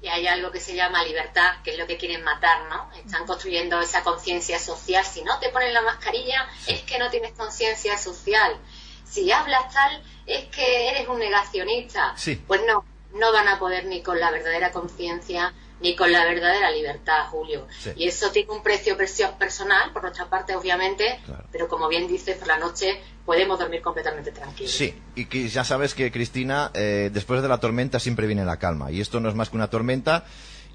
y 0.02 0.08
hay 0.08 0.26
algo 0.26 0.52
que 0.52 0.60
se 0.60 0.76
llama 0.76 1.04
libertad, 1.04 1.62
que 1.64 1.72
es 1.72 1.78
lo 1.78 1.86
que 1.86 1.98
quieren 1.98 2.24
matar, 2.24 2.70
¿no? 2.70 2.90
Están 3.06 3.28
construyendo 3.28 3.80
esa 3.80 4.02
conciencia 4.02 4.58
social. 4.58 5.06
Si 5.06 5.24
no 5.24 5.38
te 5.40 5.50
ponen 5.50 5.74
la 5.74 5.82
mascarilla, 5.82 6.48
es 6.66 6.82
que 6.82 6.98
no 6.98 7.10
tienes 7.10 7.34
conciencia 7.34 7.98
social. 7.98 8.58
Si 9.06 9.32
hablas 9.32 9.72
tal, 9.74 10.02
es 10.26 10.46
que 10.46 10.90
eres 10.90 11.08
un 11.08 11.20
negacionista. 11.20 12.16
Pues 12.48 12.62
no, 12.66 12.84
no 13.14 13.32
van 13.32 13.48
a 13.48 13.60
poder 13.60 13.86
ni 13.86 14.02
con 14.02 14.20
la 14.20 14.32
verdadera 14.32 14.72
conciencia 14.72 15.54
ni 15.82 15.96
con 15.96 16.12
la 16.12 16.24
verdadera 16.26 16.72
libertad, 16.72 17.26
Julio. 17.30 17.68
Y 17.96 18.08
eso 18.08 18.32
tiene 18.32 18.52
un 18.52 18.64
precio 18.64 18.98
personal, 18.98 19.92
por 19.92 20.04
nuestra 20.04 20.28
parte, 20.30 20.56
obviamente, 20.56 21.20
pero 21.52 21.68
como 21.68 21.88
bien 21.88 22.08
dices, 22.08 22.38
por 22.38 22.48
la 22.48 22.58
noche 22.58 23.02
podemos 23.26 23.60
dormir 23.60 23.82
completamente 23.82 24.32
tranquilos. 24.32 24.72
Sí, 24.72 24.94
y 25.16 25.26
que 25.26 25.48
ya 25.48 25.64
sabes 25.64 25.94
que, 25.94 26.12
Cristina, 26.12 26.72
eh, 26.74 27.10
después 27.12 27.42
de 27.42 27.48
la 27.48 27.60
tormenta 27.60 28.00
siempre 28.00 28.28
viene 28.28 28.46
la 28.46 28.58
calma. 28.58 28.92
Y 28.92 29.02
esto 29.02 29.20
no 29.20 29.30
es 29.30 29.36
más 29.36 29.50
que 29.50 29.56
una 29.56 29.70
tormenta 29.70 30.26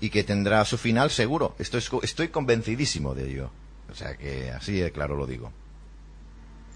y 0.01 0.11
que 0.11 0.25
tendrá 0.25 0.65
su 0.65 0.79
final 0.79 1.11
seguro. 1.11 1.55
Estoy, 1.59 1.83
estoy 2.03 2.29
convencidísimo 2.29 3.15
de 3.15 3.31
ello. 3.31 3.51
O 3.91 3.95
sea 3.95 4.17
que 4.17 4.51
así 4.51 4.79
de 4.79 4.91
claro 4.93 5.17
lo 5.17 5.27
digo. 5.27 5.53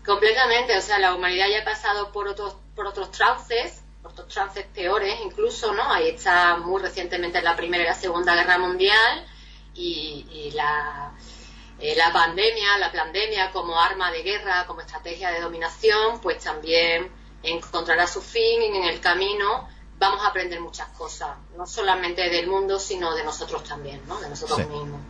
Completamente, 0.07 0.77
o 0.77 0.81
sea, 0.81 0.99
la 0.99 1.15
humanidad 1.15 1.47
ya 1.51 1.61
ha 1.61 1.65
pasado 1.65 2.13
por 2.13 2.29
otros, 2.29 2.57
por 2.75 2.87
otros 2.87 3.11
trauces 3.11 3.83
otros 4.03 4.29
trances 4.29 4.67
peores 4.75 5.15
incluso, 5.25 5.73
¿no? 5.73 5.93
Ahí 5.93 6.09
está 6.09 6.57
muy 6.57 6.81
recientemente 6.81 7.43
la 7.43 7.57
Primera 7.57 7.83
y 7.85 7.87
la 7.87 7.95
Segunda 7.95 8.35
Guerra 8.35 8.59
Mundial 8.59 9.27
y, 9.75 10.53
la, 10.55 11.13
eh, 11.79 11.95
la 11.97 12.13
pandemia, 12.13 12.79
la 12.79 12.93
pandemia 12.93 13.51
como 13.51 13.79
arma 13.79 14.11
de 14.11 14.23
guerra, 14.23 14.67
como 14.67 14.81
estrategia 14.81 15.31
de 15.31 15.41
dominación, 15.41 16.21
pues 16.21 16.43
también 16.43 17.09
encontrará 17.43 18.07
su 18.07 18.21
fin 18.21 18.63
y 18.63 18.77
en 18.77 18.85
el 18.85 19.01
camino 19.01 19.69
vamos 19.99 20.25
a 20.25 20.29
aprender 20.29 20.61
muchas 20.61 20.89
cosas, 20.89 21.37
no 21.57 21.67
solamente 21.67 22.29
del 22.31 22.47
mundo, 22.47 22.79
sino 22.79 23.15
de 23.15 23.23
nosotros 23.23 23.65
también, 23.65 24.01
¿no? 24.07 24.19
De 24.21 24.29
nosotros 24.29 24.59
mismos. 24.59 25.01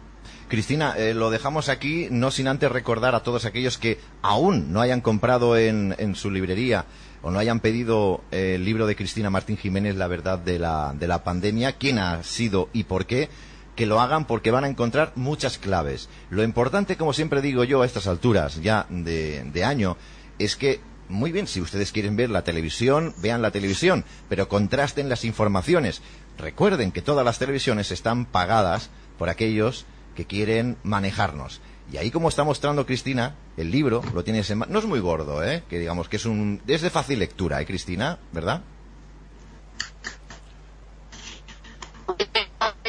Cristina, 0.49 0.95
eh, 0.97 1.15
lo 1.15 1.31
dejamos 1.31 1.69
aquí, 1.69 2.09
no 2.11 2.33
sin 2.33 2.49
antes 2.49 2.71
recordar 2.73 3.15
a 3.15 3.23
todos 3.23 3.45
aquellos 3.45 3.79
que 3.79 4.01
aún 4.21 4.73
no 4.73 4.81
hayan 4.81 5.01
comprado 5.01 5.57
en, 5.57 5.95
en 5.99 6.17
su 6.17 6.29
librería 6.29 6.87
o 7.23 7.31
no 7.31 7.39
hayan 7.39 7.61
pedido 7.61 8.23
eh, 8.31 8.55
el 8.57 8.65
libro 8.65 8.87
de 8.87 8.97
Cristina 8.97 9.31
Martín 9.31 9.57
Jiménez, 9.57 9.97
La 9.97 10.07
verdad 10.07 10.39
de 10.39 10.59
la, 10.59 10.95
de 10.99 11.09
la 11.09 11.25
pandemia, 11.25 11.73
quién 11.73 11.99
ha 11.99 12.23
sido 12.23 12.69
y 12.73 12.85
por 12.85 13.07
qué, 13.07 13.29
que 13.77 13.87
lo 13.87 14.01
hagan 14.01 14.27
porque 14.27 14.51
van 14.51 14.65
a 14.65 14.69
encontrar 14.69 15.13
muchas 15.17 15.59
claves. 15.59 16.09
Lo 16.31 16.43
importante, 16.43 16.97
como 16.97 17.13
siempre 17.13 17.43
digo 17.43 17.65
yo 17.65 17.83
a 17.83 17.87
estas 17.87 18.07
alturas 18.07 18.61
ya 18.63 18.87
de, 18.89 19.45
de 19.45 19.65
año, 19.65 19.97
es 20.39 20.57
que 20.57 20.81
muy 21.11 21.33
bien, 21.33 21.49
si 21.49 21.61
ustedes 21.61 21.91
quieren 21.91 22.15
ver 22.15 22.31
la 22.31 22.45
televisión, 22.45 23.15
vean 23.19 23.43
la 23.43 23.51
televisión, 23.51 24.05
pero 24.29 24.49
contrasten 24.49 25.09
las 25.09 25.25
informaciones. 25.25 26.03
Recuerden 26.39 26.93
que 26.93 27.03
todas 27.03 27.25
las 27.25 27.39
televisiones 27.39 27.91
están 27.91 28.27
pagadas 28.27 28.91
por 29.19 29.29
aquellos 29.29 29.87
que 30.15 30.25
quieren 30.25 30.77
manejarnos. 30.83 31.61
Y 31.93 31.97
ahí 31.97 32.11
como 32.11 32.29
está 32.29 32.45
mostrando 32.45 32.87
Cristina, 32.87 33.35
el 33.57 33.71
libro 33.71 34.03
lo 34.15 34.23
tienes 34.23 34.49
en 34.51 34.61
no 34.61 34.79
es 34.79 34.85
muy 34.85 35.01
gordo, 35.01 35.43
¿eh? 35.43 35.65
Que 35.69 35.79
digamos 35.79 36.09
que 36.09 36.17
es 36.17 36.25
un 36.25 36.63
es 36.67 36.83
de 36.83 36.91
fácil 36.91 37.19
lectura, 37.19 37.61
¿eh, 37.61 37.67
Cristina? 37.67 38.19
¿Verdad? 38.33 38.63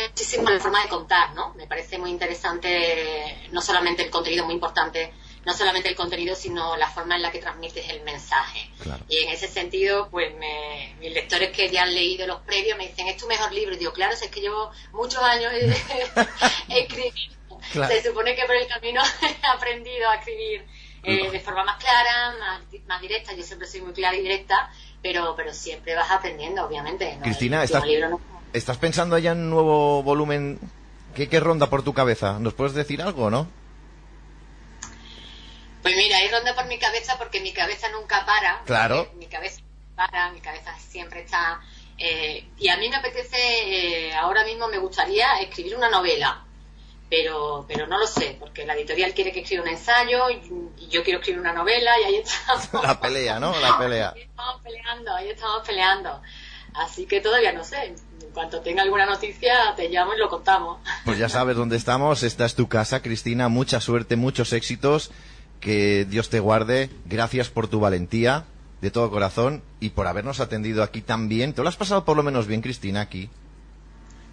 Muchísimo 0.09 0.49
la 0.49 0.59
forma 0.59 0.83
de 0.83 0.89
contar, 0.89 1.33
¿no? 1.33 1.53
Me 1.55 1.65
parece 1.65 1.97
muy 1.97 2.11
interesante, 2.11 3.49
no 3.51 3.61
solamente 3.61 4.03
el 4.03 4.11
contenido 4.11 4.45
muy 4.45 4.53
importante, 4.53 5.13
no 5.45 5.53
solamente 5.53 5.89
el 5.89 5.95
contenido, 5.95 6.35
sino 6.35 6.75
la 6.77 6.89
forma 6.89 7.15
en 7.15 7.23
la 7.23 7.31
que 7.31 7.39
transmites 7.39 7.89
el 7.89 8.03
mensaje. 8.03 8.69
Y 9.09 9.17
en 9.17 9.29
ese 9.29 9.47
sentido, 9.47 10.09
pues 10.11 10.33
mis 10.99 11.11
lectores 11.11 11.49
que 11.51 11.69
ya 11.69 11.83
han 11.83 11.95
leído 11.95 12.27
los 12.27 12.41
previos 12.41 12.77
me 12.77 12.87
dicen, 12.87 13.07
es 13.07 13.17
tu 13.17 13.27
mejor 13.27 13.51
libro. 13.51 13.73
Y 13.73 13.79
digo, 13.79 13.93
claro, 13.93 14.13
es 14.13 14.29
que 14.29 14.41
llevo 14.41 14.71
muchos 14.91 15.21
años 15.23 15.51
escribiendo 16.69 17.40
se 17.71 18.03
supone 18.03 18.35
que 18.35 18.45
por 18.45 18.55
el 18.55 18.67
camino 18.67 19.01
he 19.21 19.47
aprendido 19.47 20.09
a 20.09 20.15
escribir 20.15 20.65
eh, 21.03 21.31
de 21.31 21.39
forma 21.39 21.63
más 21.63 21.77
clara, 21.77 22.35
más, 22.87 23.01
directa. 23.01 23.33
Yo 23.33 23.43
siempre 23.43 23.67
soy 23.67 23.81
muy 23.81 23.93
clara 23.93 24.15
y 24.15 24.21
directa, 24.21 24.71
pero, 25.01 25.33
pero 25.35 25.53
siempre 25.53 25.95
vas 25.95 26.11
aprendiendo, 26.11 26.65
obviamente. 26.65 27.17
Cristina, 27.21 27.63
¿estás, 27.63 28.77
pensando 28.77 29.17
ya 29.17 29.31
en 29.31 29.39
un 29.39 29.49
nuevo 29.49 30.03
volumen? 30.03 30.59
¿Qué, 31.15 31.27
¿Qué 31.27 31.39
ronda 31.39 31.69
por 31.69 31.83
tu 31.83 31.93
cabeza? 31.93 32.39
¿Nos 32.39 32.53
puedes 32.53 32.73
decir 32.73 33.01
algo, 33.01 33.29
no? 33.29 33.47
Pues 35.81 35.95
mira, 35.95 36.17
ahí 36.17 36.27
ronda 36.29 36.53
por 36.53 36.65
mi 36.67 36.77
cabeza 36.77 37.17
porque 37.17 37.41
mi 37.41 37.51
cabeza 37.51 37.89
nunca 37.89 38.25
para. 38.25 38.61
Claro. 38.65 39.11
Mi 39.17 39.25
cabeza 39.25 39.61
para, 39.95 40.31
mi 40.31 40.39
cabeza 40.39 40.77
siempre 40.77 41.21
está... 41.21 41.59
eh, 41.97 42.45
y 42.57 42.69
a 42.69 42.77
mí 42.77 42.87
me 42.89 42.95
apetece, 42.95 43.37
eh, 43.37 44.13
ahora 44.13 44.45
mismo 44.45 44.67
me 44.67 44.77
gustaría 44.77 45.39
escribir 45.39 45.75
una 45.75 45.89
novela, 45.89 46.45
pero, 47.11 47.65
pero 47.67 47.87
no 47.87 47.99
lo 47.99 48.07
sé, 48.07 48.37
porque 48.39 48.65
la 48.65 48.73
editorial 48.73 49.13
quiere 49.13 49.33
que 49.33 49.41
escriba 49.41 49.63
un 49.63 49.67
ensayo 49.67 50.29
y, 50.29 50.87
yo 50.89 51.03
quiero 51.03 51.19
escribir 51.19 51.41
una 51.41 51.51
novela 51.51 51.99
y 51.99 52.03
ahí 52.05 52.15
estamos. 52.15 52.69
La 52.83 52.99
pelea, 53.01 53.37
¿no? 53.37 53.53
La 53.59 53.77
pelea. 53.77 54.13
Ahí 54.15 54.21
estamos 54.21 54.61
peleando, 54.63 55.13
ahí 55.13 55.29
estamos 55.29 55.67
peleando. 55.67 56.21
Así 56.73 57.05
que 57.05 57.19
todavía 57.19 57.51
no 57.51 57.65
sé. 57.65 57.95
En 58.21 58.31
cuanto 58.33 58.61
tenga 58.61 58.83
alguna 58.83 59.05
noticia, 59.05 59.73
te 59.75 59.89
llamo 59.89 60.13
y 60.13 60.19
lo 60.19 60.29
contamos. 60.29 60.79
Pues 61.03 61.17
ya 61.17 61.27
sabes 61.27 61.57
dónde 61.57 61.75
estamos. 61.75 62.23
Esta 62.23 62.45
es 62.45 62.55
tu 62.55 62.69
casa, 62.69 63.01
Cristina. 63.01 63.49
Mucha 63.49 63.81
suerte, 63.81 64.15
muchos 64.15 64.53
éxitos. 64.53 65.11
Que 65.59 66.05
Dios 66.05 66.29
te 66.29 66.39
guarde. 66.39 66.89
Gracias 67.05 67.49
por 67.49 67.67
tu 67.67 67.81
valentía, 67.81 68.45
de 68.79 68.89
todo 68.89 69.11
corazón, 69.11 69.63
y 69.81 69.89
por 69.89 70.07
habernos 70.07 70.39
atendido 70.39 70.81
aquí 70.81 71.01
tan 71.01 71.27
bien. 71.27 71.51
¿Te 71.53 71.61
lo 71.61 71.67
has 71.67 71.75
pasado 71.75 72.05
por 72.05 72.15
lo 72.15 72.23
menos 72.23 72.47
bien, 72.47 72.61
Cristina, 72.61 73.01
aquí? 73.01 73.29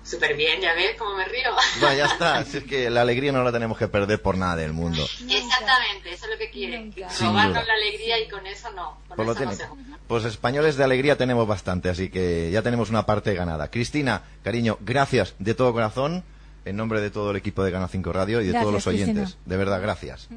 Súper 0.09 0.35
bien, 0.37 0.59
ya 0.63 0.73
ves 0.75 0.97
cómo 0.99 1.15
me 1.17 1.25
río. 1.27 1.51
Va, 1.85 1.95
ya 1.95 2.07
está. 2.07 2.43
Si 2.45 2.57
es 2.59 2.65
que 2.65 2.89
la 2.89 3.03
alegría 3.03 3.31
no 3.31 3.43
la 3.45 3.53
tenemos 3.53 3.77
que 3.77 3.89
perder 3.89 4.23
por 4.23 4.39
nada 4.39 4.57
del 4.57 4.73
mundo. 4.73 5.03
Exactamente, 5.29 6.13
eso 6.15 6.25
es 6.25 6.31
lo 6.31 6.39
que 6.39 6.51
quieren. 6.51 6.95
Robarnos 7.21 7.49
duda. 7.53 7.65
la 7.65 7.75
alegría 7.75 8.19
y 8.19 8.27
con 8.29 8.47
eso 8.47 8.71
no. 8.71 8.99
Con 9.07 9.17
Pues, 9.17 9.27
lo 9.27 9.33
eso 9.35 9.45
no 9.45 9.51
tiene- 9.51 9.65
se 9.95 9.99
pues 10.09 10.25
españoles 10.25 10.77
de 10.77 10.85
alegría 10.85 11.19
tenemos 11.19 11.47
bastante, 11.47 11.91
así 11.91 12.09
que 12.09 12.51
ya 12.51 12.63
tenemos 12.63 12.89
una 12.89 13.05
parte 13.05 13.35
ganada. 13.35 13.71
Cristina, 13.71 14.23
cariño, 14.43 14.79
gracias 14.81 15.35
de 15.39 15.53
todo 15.55 15.75
corazón, 15.75 16.25
en 16.65 16.77
nombre 16.77 17.03
de 17.03 17.11
todo 17.11 17.31
el 17.33 17.37
equipo 17.37 17.63
de 17.63 17.71
Canal 17.71 17.91
5 17.91 18.11
Radio 18.11 18.41
y 18.41 18.45
de 18.47 18.53
Gracias, 18.53 18.63
todos 18.63 18.75
los 18.75 18.87
oyentes. 18.87 19.15
Cristina. 19.25 19.43
De 19.45 19.57
verdad, 19.59 19.83
gracias. 19.83 20.29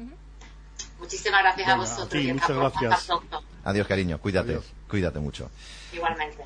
Muchísimas 0.98 1.40
gracias 1.42 1.68
a 1.68 1.76
vosotros 1.76 2.06
a 2.06 2.08
ti, 2.10 2.32
muchas 2.32 2.50
gracias. 2.50 3.08
Adiós, 3.64 3.86
cariño, 3.86 4.18
cuídate, 4.18 4.50
Adiós. 4.52 4.64
cuídate 4.88 5.18
mucho. 5.18 5.50
Igualmente. 5.94 6.44